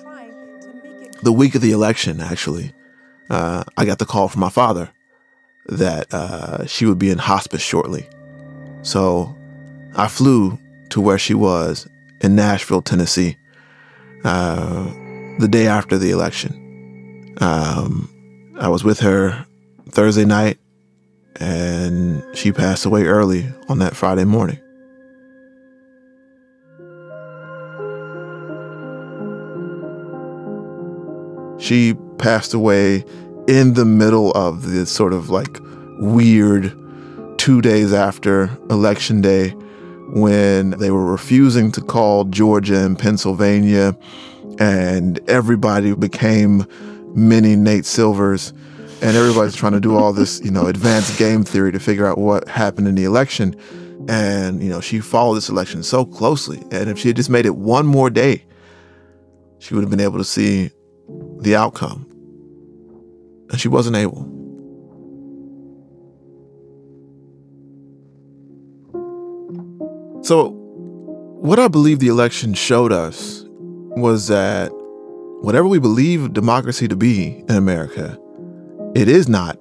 the 1.22 1.32
week 1.32 1.54
of 1.54 1.60
the 1.60 1.72
election, 1.72 2.20
actually, 2.20 2.72
uh, 3.30 3.64
I 3.76 3.84
got 3.84 3.98
the 3.98 4.06
call 4.06 4.28
from 4.28 4.40
my 4.40 4.50
father 4.50 4.90
that 5.66 6.12
uh, 6.12 6.66
she 6.66 6.86
would 6.86 6.98
be 6.98 7.10
in 7.10 7.18
hospice 7.18 7.62
shortly. 7.62 8.08
So 8.88 9.36
I 9.96 10.08
flew 10.08 10.58
to 10.88 11.00
where 11.02 11.18
she 11.18 11.34
was 11.34 11.86
in 12.22 12.34
Nashville, 12.34 12.80
Tennessee, 12.80 13.36
uh, 14.24 14.84
the 15.38 15.46
day 15.46 15.66
after 15.66 15.98
the 15.98 16.10
election. 16.10 17.36
Um, 17.38 18.08
I 18.58 18.70
was 18.70 18.84
with 18.84 19.00
her 19.00 19.44
Thursday 19.90 20.24
night, 20.24 20.58
and 21.36 22.24
she 22.34 22.50
passed 22.50 22.86
away 22.86 23.04
early 23.04 23.52
on 23.68 23.78
that 23.80 23.94
Friday 23.94 24.24
morning. 24.24 24.56
She 31.60 31.92
passed 32.16 32.54
away 32.54 33.04
in 33.46 33.74
the 33.74 33.84
middle 33.84 34.32
of 34.32 34.70
this 34.70 34.90
sort 34.90 35.12
of 35.12 35.28
like 35.28 35.58
weird 35.98 36.74
two 37.48 37.62
days 37.62 37.94
after 37.94 38.50
election 38.68 39.22
day 39.22 39.48
when 40.12 40.68
they 40.72 40.90
were 40.90 41.06
refusing 41.06 41.72
to 41.72 41.80
call 41.80 42.24
Georgia 42.24 42.84
and 42.84 42.98
Pennsylvania, 42.98 43.96
and 44.58 45.18
everybody 45.30 45.94
became 45.94 46.66
mini 47.14 47.56
Nate 47.56 47.86
Silvers, 47.86 48.52
and 49.00 49.16
everybody's 49.16 49.56
trying 49.56 49.72
to 49.72 49.80
do 49.80 49.96
all 49.96 50.12
this, 50.12 50.42
you 50.44 50.50
know, 50.50 50.66
advanced 50.66 51.18
game 51.18 51.42
theory 51.42 51.72
to 51.72 51.80
figure 51.80 52.06
out 52.06 52.18
what 52.18 52.46
happened 52.48 52.86
in 52.86 52.96
the 52.96 53.04
election. 53.04 53.56
And, 54.10 54.62
you 54.62 54.68
know, 54.68 54.82
she 54.82 55.00
followed 55.00 55.36
this 55.36 55.48
election 55.48 55.82
so 55.82 56.04
closely. 56.04 56.58
And 56.70 56.90
if 56.90 56.98
she 56.98 57.08
had 57.08 57.16
just 57.16 57.30
made 57.30 57.46
it 57.46 57.56
one 57.56 57.86
more 57.86 58.10
day, 58.10 58.44
she 59.58 59.72
would 59.72 59.80
have 59.80 59.90
been 59.90 60.00
able 60.00 60.18
to 60.18 60.24
see 60.24 60.70
the 61.38 61.56
outcome. 61.56 62.04
And 63.48 63.58
she 63.58 63.68
wasn't 63.68 63.96
able. 63.96 64.37
So, 70.28 70.50
what 71.40 71.58
I 71.58 71.68
believe 71.68 72.00
the 72.00 72.08
election 72.08 72.52
showed 72.52 72.92
us 72.92 73.46
was 73.96 74.26
that 74.26 74.68
whatever 75.40 75.66
we 75.66 75.78
believe 75.78 76.34
democracy 76.34 76.86
to 76.86 76.96
be 76.96 77.42
in 77.48 77.56
America, 77.56 78.18
it 78.94 79.08
is 79.08 79.26
not 79.26 79.58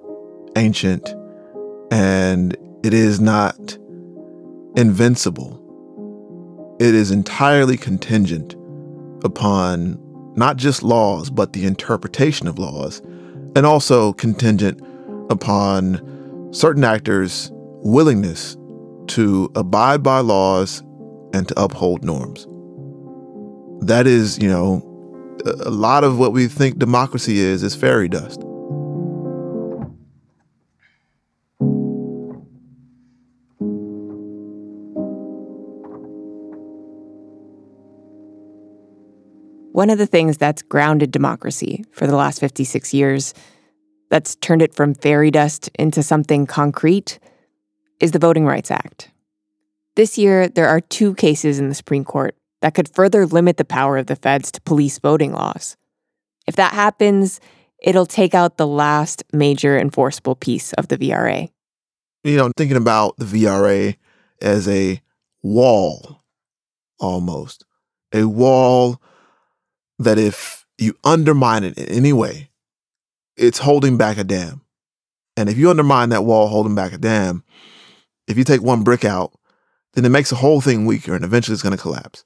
ancient 0.58 1.08
and 1.90 2.58
it 2.84 2.94
is 2.94 3.22
not 3.22 3.78
invincible. 4.76 5.58
It 6.82 6.94
is 6.94 7.12
entirely 7.12 7.78
contingent 7.78 8.54
upon 9.24 9.98
not 10.36 10.58
just 10.58 10.84
laws, 10.84 11.30
but 11.30 11.54
the 11.54 11.66
interpretation 11.66 12.46
of 12.46 12.60
laws, 12.60 13.02
and 13.56 13.66
also 13.66 14.12
contingent 14.12 14.82
upon 15.30 16.52
certain 16.52 16.84
actors' 16.84 17.52
willingness 17.54 18.58
to 19.10 19.52
abide 19.56 20.04
by 20.04 20.20
laws 20.20 20.82
and 21.34 21.48
to 21.48 21.62
uphold 21.62 22.04
norms. 22.04 22.48
That 23.86 24.08
is, 24.08 24.40
you 24.40 24.50
know, 24.50 24.84
a 25.46 25.70
lot 25.70 26.04
of 26.04 26.18
what 26.20 26.34
we 26.34 26.48
think 26.48 26.80
democracy 26.80 27.40
is 27.40 27.64
is 27.64 27.76
fairy 27.76 28.10
dust. 28.10 28.42
One 39.72 39.92
of 39.92 40.00
the 40.00 40.08
things 40.08 40.38
that's 40.38 40.64
grounded 40.64 41.12
democracy 41.12 41.86
for 41.92 42.08
the 42.08 42.16
last 42.16 42.40
56 42.40 42.96
years, 42.96 43.36
that's 44.10 44.36
turned 44.38 44.64
it 44.64 44.74
from 44.74 44.96
fairy 44.96 45.30
dust 45.30 45.70
into 45.78 46.02
something 46.02 46.48
concrete, 46.48 47.20
is 48.00 48.12
the 48.12 48.20
Voting 48.20 48.46
Rights 48.46 48.72
Act. 48.72 49.10
This 49.96 50.18
year, 50.18 50.48
there 50.48 50.68
are 50.68 50.80
two 50.80 51.16
cases 51.16 51.60
in 51.60 51.70
the 51.70 51.76
Supreme 51.76 52.06
Court 52.06 52.36
that 52.62 52.74
could 52.74 52.94
further 52.94 53.26
limit 53.26 53.58
the 53.58 53.66
power 53.66 53.98
of 53.98 54.08
the 54.08 54.16
feds 54.16 54.52
to 54.52 54.62
police 54.62 55.00
voting 55.00 55.34
laws. 55.34 55.76
If 56.46 56.56
that 56.56 56.74
happens, 56.74 57.40
it'll 57.80 58.06
take 58.06 58.34
out 58.34 58.58
the 58.58 58.68
last 58.68 59.24
major 59.34 59.78
enforceable 59.78 60.36
piece 60.36 60.74
of 60.74 60.88
the 60.88 60.98
VRA. 60.98 61.50
You 62.24 62.38
know, 62.38 62.52
thinking 62.58 62.78
about 62.78 63.18
the 63.18 63.26
VRA 63.26 63.96
as 64.42 64.68
a 64.68 65.02
wall 65.44 66.24
almost, 67.00 67.66
a 68.14 68.26
wall 68.26 69.02
that 70.00 70.18
if 70.18 70.66
you 70.78 70.96
undermine 71.04 71.64
it 71.64 71.78
in 71.78 71.88
any 71.90 72.14
way, 72.14 72.50
it's 73.36 73.60
holding 73.60 73.98
back 73.98 74.18
a 74.18 74.24
dam. 74.24 74.62
And 75.36 75.50
if 75.50 75.58
you 75.58 75.70
undermine 75.70 76.10
that 76.10 76.24
wall 76.24 76.48
holding 76.48 76.76
back 76.76 76.94
a 76.94 76.98
dam, 76.98 77.44
if 78.28 78.38
you 78.38 78.44
take 78.44 78.62
one 78.62 78.84
brick 78.84 79.06
out, 79.06 79.34
then 79.94 80.06
it 80.06 80.10
makes 80.10 80.30
the 80.30 80.36
whole 80.36 80.62
thing 80.62 80.86
weaker 80.86 81.16
and 81.16 81.26
eventually 81.26 81.54
it's 81.54 81.64
going 81.64 81.76
to 81.76 81.82
collapse. 81.82 82.26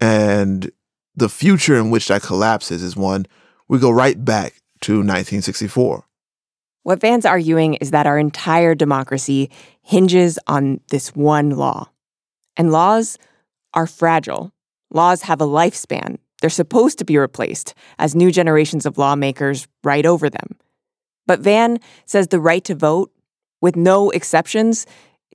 And 0.00 0.70
the 1.14 1.28
future 1.28 1.76
in 1.76 1.90
which 1.90 2.08
that 2.08 2.22
collapses 2.22 2.82
is 2.82 2.96
one 2.96 3.26
we 3.68 3.78
go 3.78 3.90
right 3.90 4.24
back 4.24 4.54
to 4.82 4.92
1964. 4.94 6.04
What 6.84 7.00
Vann's 7.00 7.26
arguing 7.26 7.74
is 7.74 7.90
that 7.90 8.06
our 8.06 8.18
entire 8.18 8.74
democracy 8.74 9.50
hinges 9.82 10.38
on 10.46 10.80
this 10.90 11.14
one 11.14 11.50
law. 11.50 11.90
And 12.56 12.72
laws 12.72 13.18
are 13.74 13.86
fragile. 13.86 14.52
Laws 14.90 15.22
have 15.22 15.40
a 15.40 15.46
lifespan. 15.46 16.16
They're 16.40 16.50
supposed 16.50 16.98
to 16.98 17.04
be 17.04 17.18
replaced 17.18 17.74
as 17.98 18.14
new 18.14 18.30
generations 18.30 18.86
of 18.86 18.96
lawmakers 18.96 19.66
write 19.84 20.06
over 20.06 20.30
them. 20.30 20.56
But 21.26 21.40
Vann 21.40 21.78
says 22.06 22.28
the 22.28 22.40
right 22.40 22.64
to 22.64 22.74
vote, 22.74 23.12
with 23.60 23.76
no 23.76 24.08
exceptions, 24.10 24.86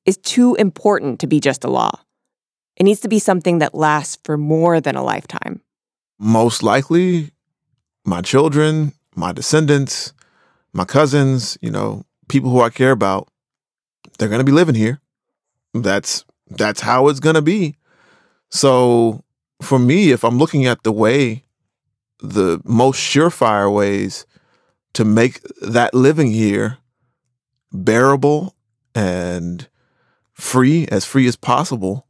is 0.06 0.18
too 0.18 0.56
important 0.56 1.20
to 1.20 1.28
be 1.28 1.40
just 1.40 1.64
a 1.64 1.70
law. 1.70 1.92
It 2.76 2.84
needs 2.84 3.02
to 3.02 3.08
be 3.08 3.20
something 3.20 3.60
that 3.60 3.76
lasts 3.76 4.18
for 4.24 4.38
more 4.38 4.82
than 4.82 4.96
a 4.96 5.04
lifetime. 5.04 5.62
Most 6.20 6.64
likely, 6.64 7.32
my 8.06 8.22
children, 8.22 8.94
my 9.16 9.32
descendants, 9.32 10.14
my 10.74 10.86
cousins, 10.86 11.58
you 11.62 11.70
know, 11.70 12.04
people 12.28 12.50
who 12.50 12.62
I 12.62 12.70
care 12.70 12.92
about, 12.92 13.28
they're 14.18 14.30
going 14.30 14.40
to 14.40 14.46
be 14.46 14.52
living 14.52 14.76
here. 14.76 15.00
That's 15.74 16.26
that's 16.50 16.82
how 16.82 17.08
it's 17.08 17.20
going 17.20 17.36
to 17.36 17.42
be. 17.42 17.76
So, 18.50 19.24
for 19.62 19.80
me, 19.80 20.12
if 20.12 20.24
I'm 20.24 20.38
looking 20.38 20.66
at 20.66 20.84
the 20.84 20.92
way 20.92 21.44
the 22.20 22.62
most 22.64 23.00
surefire 23.00 23.74
ways 23.74 24.26
to 24.94 25.04
make 25.04 25.42
that 25.62 25.94
living 25.94 26.32
here 26.32 26.78
bearable 27.72 28.56
and 28.96 29.68
free, 30.44 30.86
as 30.90 31.06
free 31.06 31.26
as 31.26 31.36
possible, 31.36 32.06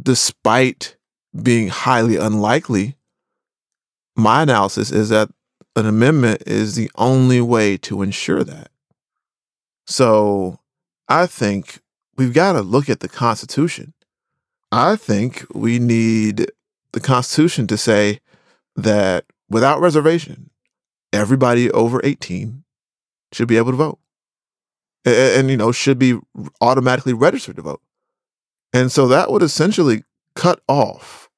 despite 0.00 0.96
being 1.40 1.68
highly 1.68 2.16
unlikely, 2.16 2.96
my 4.16 4.42
analysis 4.42 4.90
is 4.90 5.10
that 5.10 5.28
an 5.76 5.86
amendment 5.86 6.42
is 6.46 6.76
the 6.76 6.90
only 6.96 7.40
way 7.40 7.76
to 7.76 8.02
ensure 8.02 8.42
that. 8.42 8.70
So 9.86 10.58
I 11.08 11.26
think 11.26 11.80
we've 12.16 12.32
got 12.32 12.54
to 12.54 12.62
look 12.62 12.88
at 12.88 13.00
the 13.00 13.08
Constitution. 13.08 13.92
I 14.72 14.96
think 14.96 15.44
we 15.52 15.78
need 15.78 16.50
the 16.92 17.00
Constitution 17.00 17.66
to 17.66 17.76
say 17.76 18.20
that 18.76 19.26
without 19.50 19.80
reservation, 19.80 20.50
everybody 21.12 21.70
over 21.70 22.00
18 22.02 22.64
should 23.32 23.48
be 23.48 23.56
able 23.56 23.72
to 23.72 23.76
vote 23.76 23.98
and, 25.04 25.14
and 25.14 25.50
you 25.50 25.56
know, 25.56 25.72
should 25.72 25.98
be 25.98 26.18
automatically 26.60 27.12
registered 27.12 27.56
to 27.56 27.62
vote. 27.62 27.82
And 28.72 28.90
so 28.90 29.06
that 29.08 29.30
would 29.30 29.42
essentially 29.42 30.02
cut 30.34 30.60
off 30.68 31.30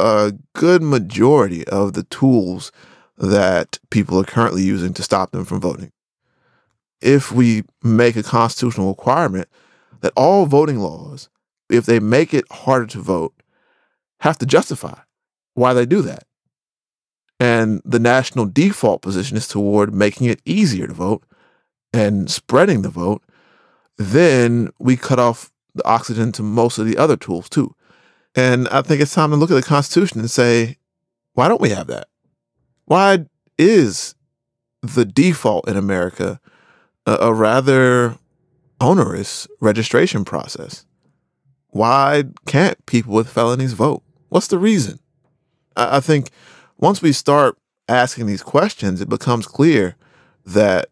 a 0.00 0.32
good 0.54 0.82
majority 0.82 1.66
of 1.68 1.92
the 1.92 2.02
tools 2.04 2.72
that 3.18 3.78
people 3.90 4.18
are 4.18 4.24
currently 4.24 4.62
using 4.62 4.92
to 4.94 5.02
stop 5.02 5.30
them 5.30 5.44
from 5.44 5.60
voting. 5.60 5.92
If 7.00 7.30
we 7.30 7.64
make 7.82 8.16
a 8.16 8.22
constitutional 8.22 8.88
requirement 8.88 9.48
that 10.00 10.12
all 10.16 10.46
voting 10.46 10.78
laws, 10.78 11.28
if 11.68 11.86
they 11.86 12.00
make 12.00 12.34
it 12.34 12.44
harder 12.50 12.86
to 12.86 13.00
vote, 13.00 13.34
have 14.20 14.38
to 14.38 14.46
justify 14.46 14.98
why 15.54 15.74
they 15.74 15.86
do 15.86 16.02
that. 16.02 16.24
And 17.38 17.82
the 17.84 17.98
national 17.98 18.46
default 18.46 19.02
position 19.02 19.36
is 19.36 19.48
toward 19.48 19.92
making 19.94 20.28
it 20.28 20.40
easier 20.44 20.86
to 20.86 20.94
vote 20.94 21.24
and 21.92 22.30
spreading 22.30 22.82
the 22.82 22.88
vote, 22.88 23.22
then 23.96 24.70
we 24.78 24.96
cut 24.96 25.18
off 25.18 25.50
the 25.74 25.86
oxygen 25.86 26.32
to 26.32 26.42
most 26.42 26.78
of 26.78 26.86
the 26.86 26.96
other 26.96 27.16
tools 27.16 27.48
too. 27.48 27.74
And 28.34 28.68
I 28.68 28.82
think 28.82 29.00
it's 29.00 29.14
time 29.14 29.30
to 29.30 29.36
look 29.36 29.50
at 29.50 29.54
the 29.54 29.62
Constitution 29.62 30.20
and 30.20 30.30
say, 30.30 30.78
why 31.34 31.48
don't 31.48 31.60
we 31.60 31.70
have 31.70 31.86
that? 31.88 32.08
Why 32.86 33.26
is 33.58 34.14
the 34.82 35.04
default 35.04 35.68
in 35.68 35.76
America 35.76 36.40
a, 37.06 37.12
a 37.20 37.34
rather 37.34 38.16
onerous 38.80 39.46
registration 39.60 40.24
process? 40.24 40.84
Why 41.68 42.24
can't 42.46 42.84
people 42.86 43.14
with 43.14 43.30
felonies 43.30 43.72
vote? 43.72 44.02
What's 44.28 44.48
the 44.48 44.58
reason? 44.58 44.98
I, 45.76 45.98
I 45.98 46.00
think 46.00 46.30
once 46.78 47.00
we 47.00 47.12
start 47.12 47.56
asking 47.88 48.26
these 48.26 48.42
questions, 48.42 49.00
it 49.00 49.08
becomes 49.08 49.46
clear 49.46 49.96
that 50.44 50.88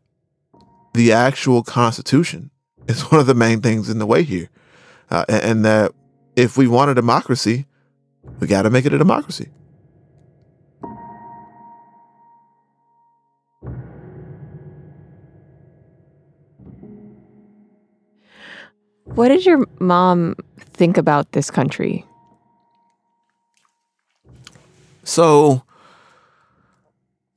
the 0.93 1.13
actual 1.13 1.63
Constitution 1.63 2.51
is 2.87 3.03
one 3.11 3.21
of 3.21 3.27
the 3.27 3.35
main 3.35 3.61
things 3.61 3.89
in 3.89 3.99
the 3.99 4.07
way 4.07 4.23
here. 4.23 4.49
Uh, 5.11 5.25
and, 5.29 5.43
and 5.43 5.65
that 5.65 5.93
if 6.37 6.57
we 6.57 6.69
want 6.69 6.91
a 6.91 6.95
democracy, 6.95 7.67
we 8.39 8.47
got 8.47 8.63
to 8.63 8.71
make 8.71 8.85
it 8.85 8.93
a 8.93 8.99
democracy. 8.99 9.51
What 19.05 19.29
did 19.29 19.45
your 19.45 19.67
mom 19.81 20.37
think 20.59 20.97
about 20.97 21.33
this 21.33 21.51
country? 21.51 22.07
So 25.03 25.63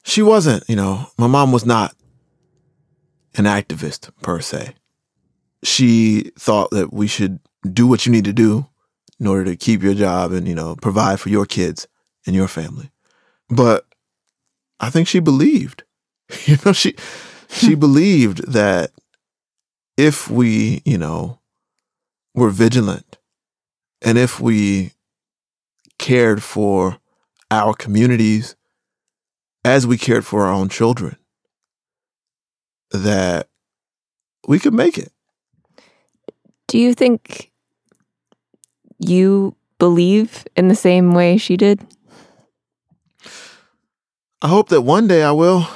she 0.04 0.22
wasn't, 0.22 0.64
you 0.70 0.76
know, 0.76 1.08
my 1.18 1.28
mom 1.28 1.52
was 1.52 1.66
not 1.66 1.96
an 3.36 3.46
activist 3.46 4.12
per 4.22 4.40
se. 4.40 4.76
She 5.64 6.32
thought 6.38 6.72
that 6.72 6.94
we 6.94 7.08
should 7.08 7.40
do 7.72 7.88
what 7.88 8.06
you 8.06 8.12
need 8.12 8.26
to 8.26 8.34
do 8.34 8.68
in 9.20 9.28
order 9.28 9.46
to 9.46 9.56
keep 9.56 9.82
your 9.82 9.94
job 9.94 10.32
and, 10.32 10.48
you 10.48 10.56
know, 10.56 10.76
provide 10.76 11.20
for 11.20 11.30
your 11.30 11.46
kids 11.46 11.88
and 12.26 12.36
your 12.36 12.48
family. 12.48 12.92
But 13.50 13.86
I 14.80 14.90
think 14.90 15.08
she 15.08 15.20
believed. 15.20 15.84
You 16.46 16.58
know, 16.66 16.74
she 16.74 16.96
she 17.48 17.74
hmm. 17.74 17.80
believed 17.80 18.52
that 18.52 18.92
if 19.98 20.32
we, 20.32 20.82
you 20.84 20.98
know, 20.98 21.40
were 22.34 22.50
vigilant 22.50 23.20
and 24.02 24.18
if 24.18 24.40
we 24.40 24.94
cared 26.00 26.42
for 26.42 26.98
our 27.52 27.74
communities 27.74 28.56
as 29.64 29.86
we 29.86 29.98
cared 29.98 30.26
for 30.26 30.44
our 30.46 30.52
own 30.52 30.70
children, 30.70 31.18
that 32.94 33.50
we 34.48 34.60
could 34.60 34.74
make 34.74 34.98
it. 34.98 35.12
Do 36.68 36.78
you 36.78 36.94
think 36.94 37.52
you 39.00 39.56
believe 39.80 40.46
in 40.56 40.70
the 40.70 40.76
same 40.76 41.14
way 41.14 41.38
she 41.38 41.58
did? 41.58 41.82
I 44.42 44.48
hope 44.48 44.70
that 44.70 44.82
one 44.82 45.08
day 45.08 45.24
I 45.24 45.32
will 45.32 45.68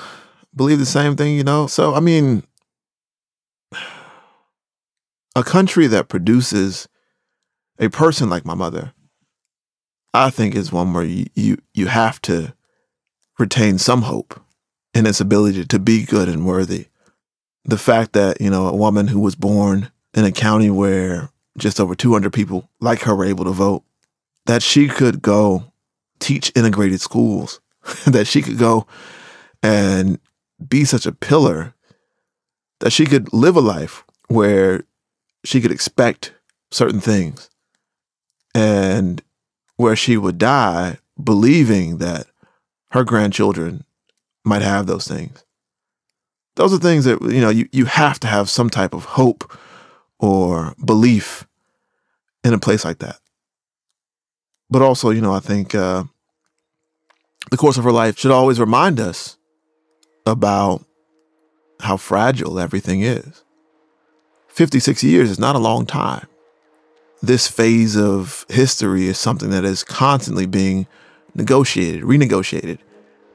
believe 0.56 0.80
the 0.80 0.86
same 0.86 1.16
thing, 1.16 1.36
you 1.36 1.44
know? 1.44 1.68
So, 1.68 1.94
I 1.94 2.00
mean, 2.00 2.44
a 5.36 5.44
country 5.44 5.88
that 5.88 6.10
produces 6.10 6.88
a 7.80 7.90
person 7.90 8.30
like 8.30 8.46
my 8.46 8.56
mother, 8.56 8.94
I 10.14 10.30
think 10.30 10.56
is 10.56 10.72
one 10.72 10.94
where 10.94 11.04
you, 11.04 11.28
you, 11.36 11.58
you 11.74 11.88
have 11.88 12.22
to 12.24 12.54
retain 13.38 13.78
some 13.78 14.04
hope 14.04 14.40
in 14.94 15.06
its 15.06 15.22
ability 15.22 15.66
to 15.66 15.80
be 15.80 16.04
good 16.06 16.28
and 16.28 16.46
worthy. 16.46 16.88
The 17.68 17.78
fact 17.78 18.14
that, 18.14 18.42
you 18.42 18.50
know, 18.50 18.68
a 18.68 18.76
woman 18.76 19.08
who 19.08 19.20
was 19.20 19.36
born 19.36 19.92
in 20.14 20.26
a 20.26 20.32
county 20.32 20.70
where 20.70 21.30
just 21.58 21.80
over 21.80 21.96
200 21.96 22.32
people 22.32 22.70
like 22.80 23.02
her 23.02 23.16
were 23.16 23.26
able 23.26 23.46
to 23.46 23.52
vote, 23.52 23.84
that 24.46 24.64
she 24.64 24.88
could 24.88 25.22
go 25.22 25.72
teach 26.20 26.52
integrated 26.56 27.02
schools, 27.02 27.60
that 28.06 28.28
she 28.28 28.42
could 28.42 28.58
go 28.58 28.88
and 29.62 30.20
be 30.68 30.86
such 30.86 31.06
a 31.06 31.12
pillar, 31.12 31.74
that 32.80 32.92
she 32.92 33.06
could 33.06 33.32
live 33.34 33.56
a 33.56 33.62
life 33.62 34.04
where 34.28 34.84
she 35.44 35.62
could 35.62 35.72
expect 35.72 36.34
certain 36.72 37.00
things 37.00 37.50
and 38.54 39.22
where 39.78 39.96
she 39.96 40.18
would 40.18 40.38
die 40.38 40.98
believing 41.22 41.98
that 41.98 42.28
her 42.92 43.04
grandchildren 43.04 43.84
might 44.44 44.62
have 44.62 44.88
those 44.88 45.08
things. 45.08 45.44
Those 46.58 46.74
are 46.74 46.80
things 46.80 47.06
that, 47.06 47.22
you 47.22 47.40
know, 47.40 47.50
you, 47.50 47.70
you 47.72 47.86
have 47.86 48.20
to 48.22 48.28
have 48.28 48.50
some 48.50 48.70
type 48.70 48.96
of 48.96 49.06
hope 49.06 49.56
or 50.18 50.74
belief 50.84 51.48
in 52.44 52.52
a 52.52 52.58
place 52.58 52.84
like 52.84 52.98
that. 52.98 53.20
But 54.68 54.82
also, 54.82 55.12
you 55.12 55.22
know, 55.22 55.34
I 55.34 55.40
think 55.40 55.76
uh, 55.76 56.06
the 57.52 57.58
course 57.58 57.78
of 57.78 57.84
her 57.84 57.92
life 57.92 58.18
should 58.18 58.32
always 58.32 58.60
remind 58.60 59.00
us 59.00 59.38
about 60.26 60.84
how 61.80 61.96
fragile 61.96 62.60
everything 62.60 63.02
is. 63.02 63.44
56 64.48 65.04
years 65.04 65.30
is 65.30 65.40
not 65.40 65.56
a 65.56 65.60
long 65.60 65.86
time. 65.86 66.26
This 67.22 67.48
phase 67.48 67.96
of 67.96 68.48
history 68.50 69.06
is 69.06 69.20
something 69.20 69.52
that 69.52 69.64
is 69.64 69.84
constantly 69.84 70.48
being 70.48 70.88
negotiated, 71.36 72.02
renegotiated. 72.02 72.80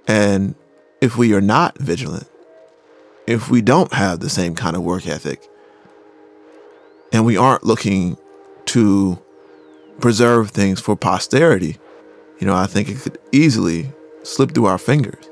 And 0.08 0.56
if 1.00 1.16
we 1.16 1.34
are 1.34 1.40
not 1.40 1.78
vigilant, 1.78 2.28
if 3.26 3.50
we 3.50 3.62
don't 3.62 3.92
have 3.92 4.20
the 4.20 4.30
same 4.30 4.54
kind 4.54 4.76
of 4.76 4.82
work 4.82 5.06
ethic, 5.06 5.48
and 7.12 7.24
we 7.24 7.36
aren't 7.36 7.64
looking 7.64 8.16
to 8.66 9.20
preserve 10.00 10.50
things 10.50 10.80
for 10.80 10.96
posterity, 10.96 11.78
you 12.38 12.46
know, 12.46 12.54
I 12.54 12.66
think 12.66 12.88
it 12.88 12.98
could 12.98 13.18
easily 13.30 13.92
slip 14.22 14.52
through 14.52 14.66
our 14.66 14.78
fingers. 14.78 15.28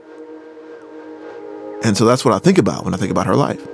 And 1.83 1.97
so 1.97 2.05
that's 2.05 2.25
what 2.25 2.35
I 2.35 2.39
think 2.39 2.59
about 2.59 2.85
when 2.85 2.95
I 2.95 2.99
think 2.99 3.11
about 3.11 3.27
her 3.27 3.37
life. 3.37 3.67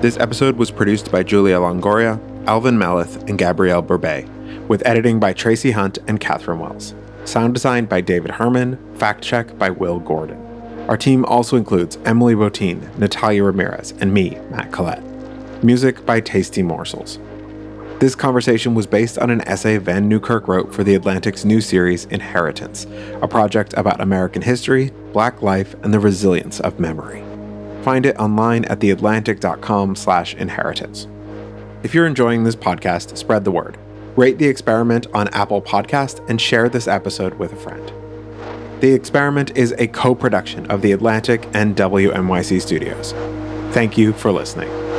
This 0.00 0.16
episode 0.16 0.56
was 0.56 0.70
produced 0.70 1.12
by 1.12 1.22
Julia 1.22 1.56
Longoria, 1.56 2.18
Alvin 2.46 2.78
Melathe, 2.78 3.28
and 3.28 3.36
Gabrielle 3.36 3.82
Berbey, 3.82 4.26
with 4.66 4.82
editing 4.86 5.20
by 5.20 5.34
Tracy 5.34 5.72
Hunt 5.72 5.98
and 6.08 6.18
Katherine 6.18 6.58
Wells. 6.58 6.94
Sound 7.26 7.52
design 7.52 7.84
by 7.84 8.00
David 8.00 8.30
Herman, 8.30 8.78
fact 8.96 9.22
check 9.22 9.58
by 9.58 9.68
Will 9.68 9.98
Gordon. 9.98 10.40
Our 10.88 10.96
team 10.96 11.26
also 11.26 11.58
includes 11.58 11.98
Emily 12.06 12.34
Botein, 12.34 12.96
Natalia 12.98 13.44
Ramirez, 13.44 13.92
and 14.00 14.14
me, 14.14 14.38
Matt 14.48 14.72
Collette. 14.72 15.02
Music 15.62 16.06
by 16.06 16.20
Tasty 16.20 16.62
Morsels. 16.62 17.18
This 17.98 18.14
conversation 18.14 18.74
was 18.74 18.86
based 18.86 19.18
on 19.18 19.28
an 19.28 19.46
essay 19.46 19.76
Vann 19.76 20.08
Newkirk 20.08 20.48
wrote 20.48 20.72
for 20.72 20.82
The 20.82 20.94
Atlantic's 20.94 21.44
new 21.44 21.60
series, 21.60 22.06
Inheritance, 22.06 22.86
a 23.20 23.28
project 23.28 23.74
about 23.74 24.00
American 24.00 24.40
history, 24.40 24.92
black 25.12 25.42
life, 25.42 25.74
and 25.82 25.92
the 25.92 26.00
resilience 26.00 26.58
of 26.58 26.80
memory. 26.80 27.22
Find 27.82 28.04
it 28.06 28.16
online 28.18 28.64
at 28.66 28.80
theatlantic.com 28.80 29.96
slash 29.96 30.34
inheritance. 30.34 31.06
If 31.82 31.94
you're 31.94 32.06
enjoying 32.06 32.44
this 32.44 32.56
podcast, 32.56 33.16
spread 33.16 33.44
the 33.44 33.50
word. 33.50 33.78
Rate 34.16 34.38
The 34.38 34.48
Experiment 34.48 35.06
on 35.14 35.28
Apple 35.28 35.62
Podcast 35.62 36.28
and 36.28 36.40
share 36.40 36.68
this 36.68 36.86
episode 36.86 37.34
with 37.34 37.52
a 37.52 37.56
friend. 37.56 37.92
The 38.80 38.92
Experiment 38.92 39.56
is 39.56 39.72
a 39.78 39.86
co-production 39.86 40.66
of 40.70 40.82
The 40.82 40.92
Atlantic 40.92 41.48
and 41.54 41.76
WNYC 41.76 42.60
Studios. 42.60 43.12
Thank 43.72 43.96
you 43.96 44.12
for 44.12 44.32
listening. 44.32 44.89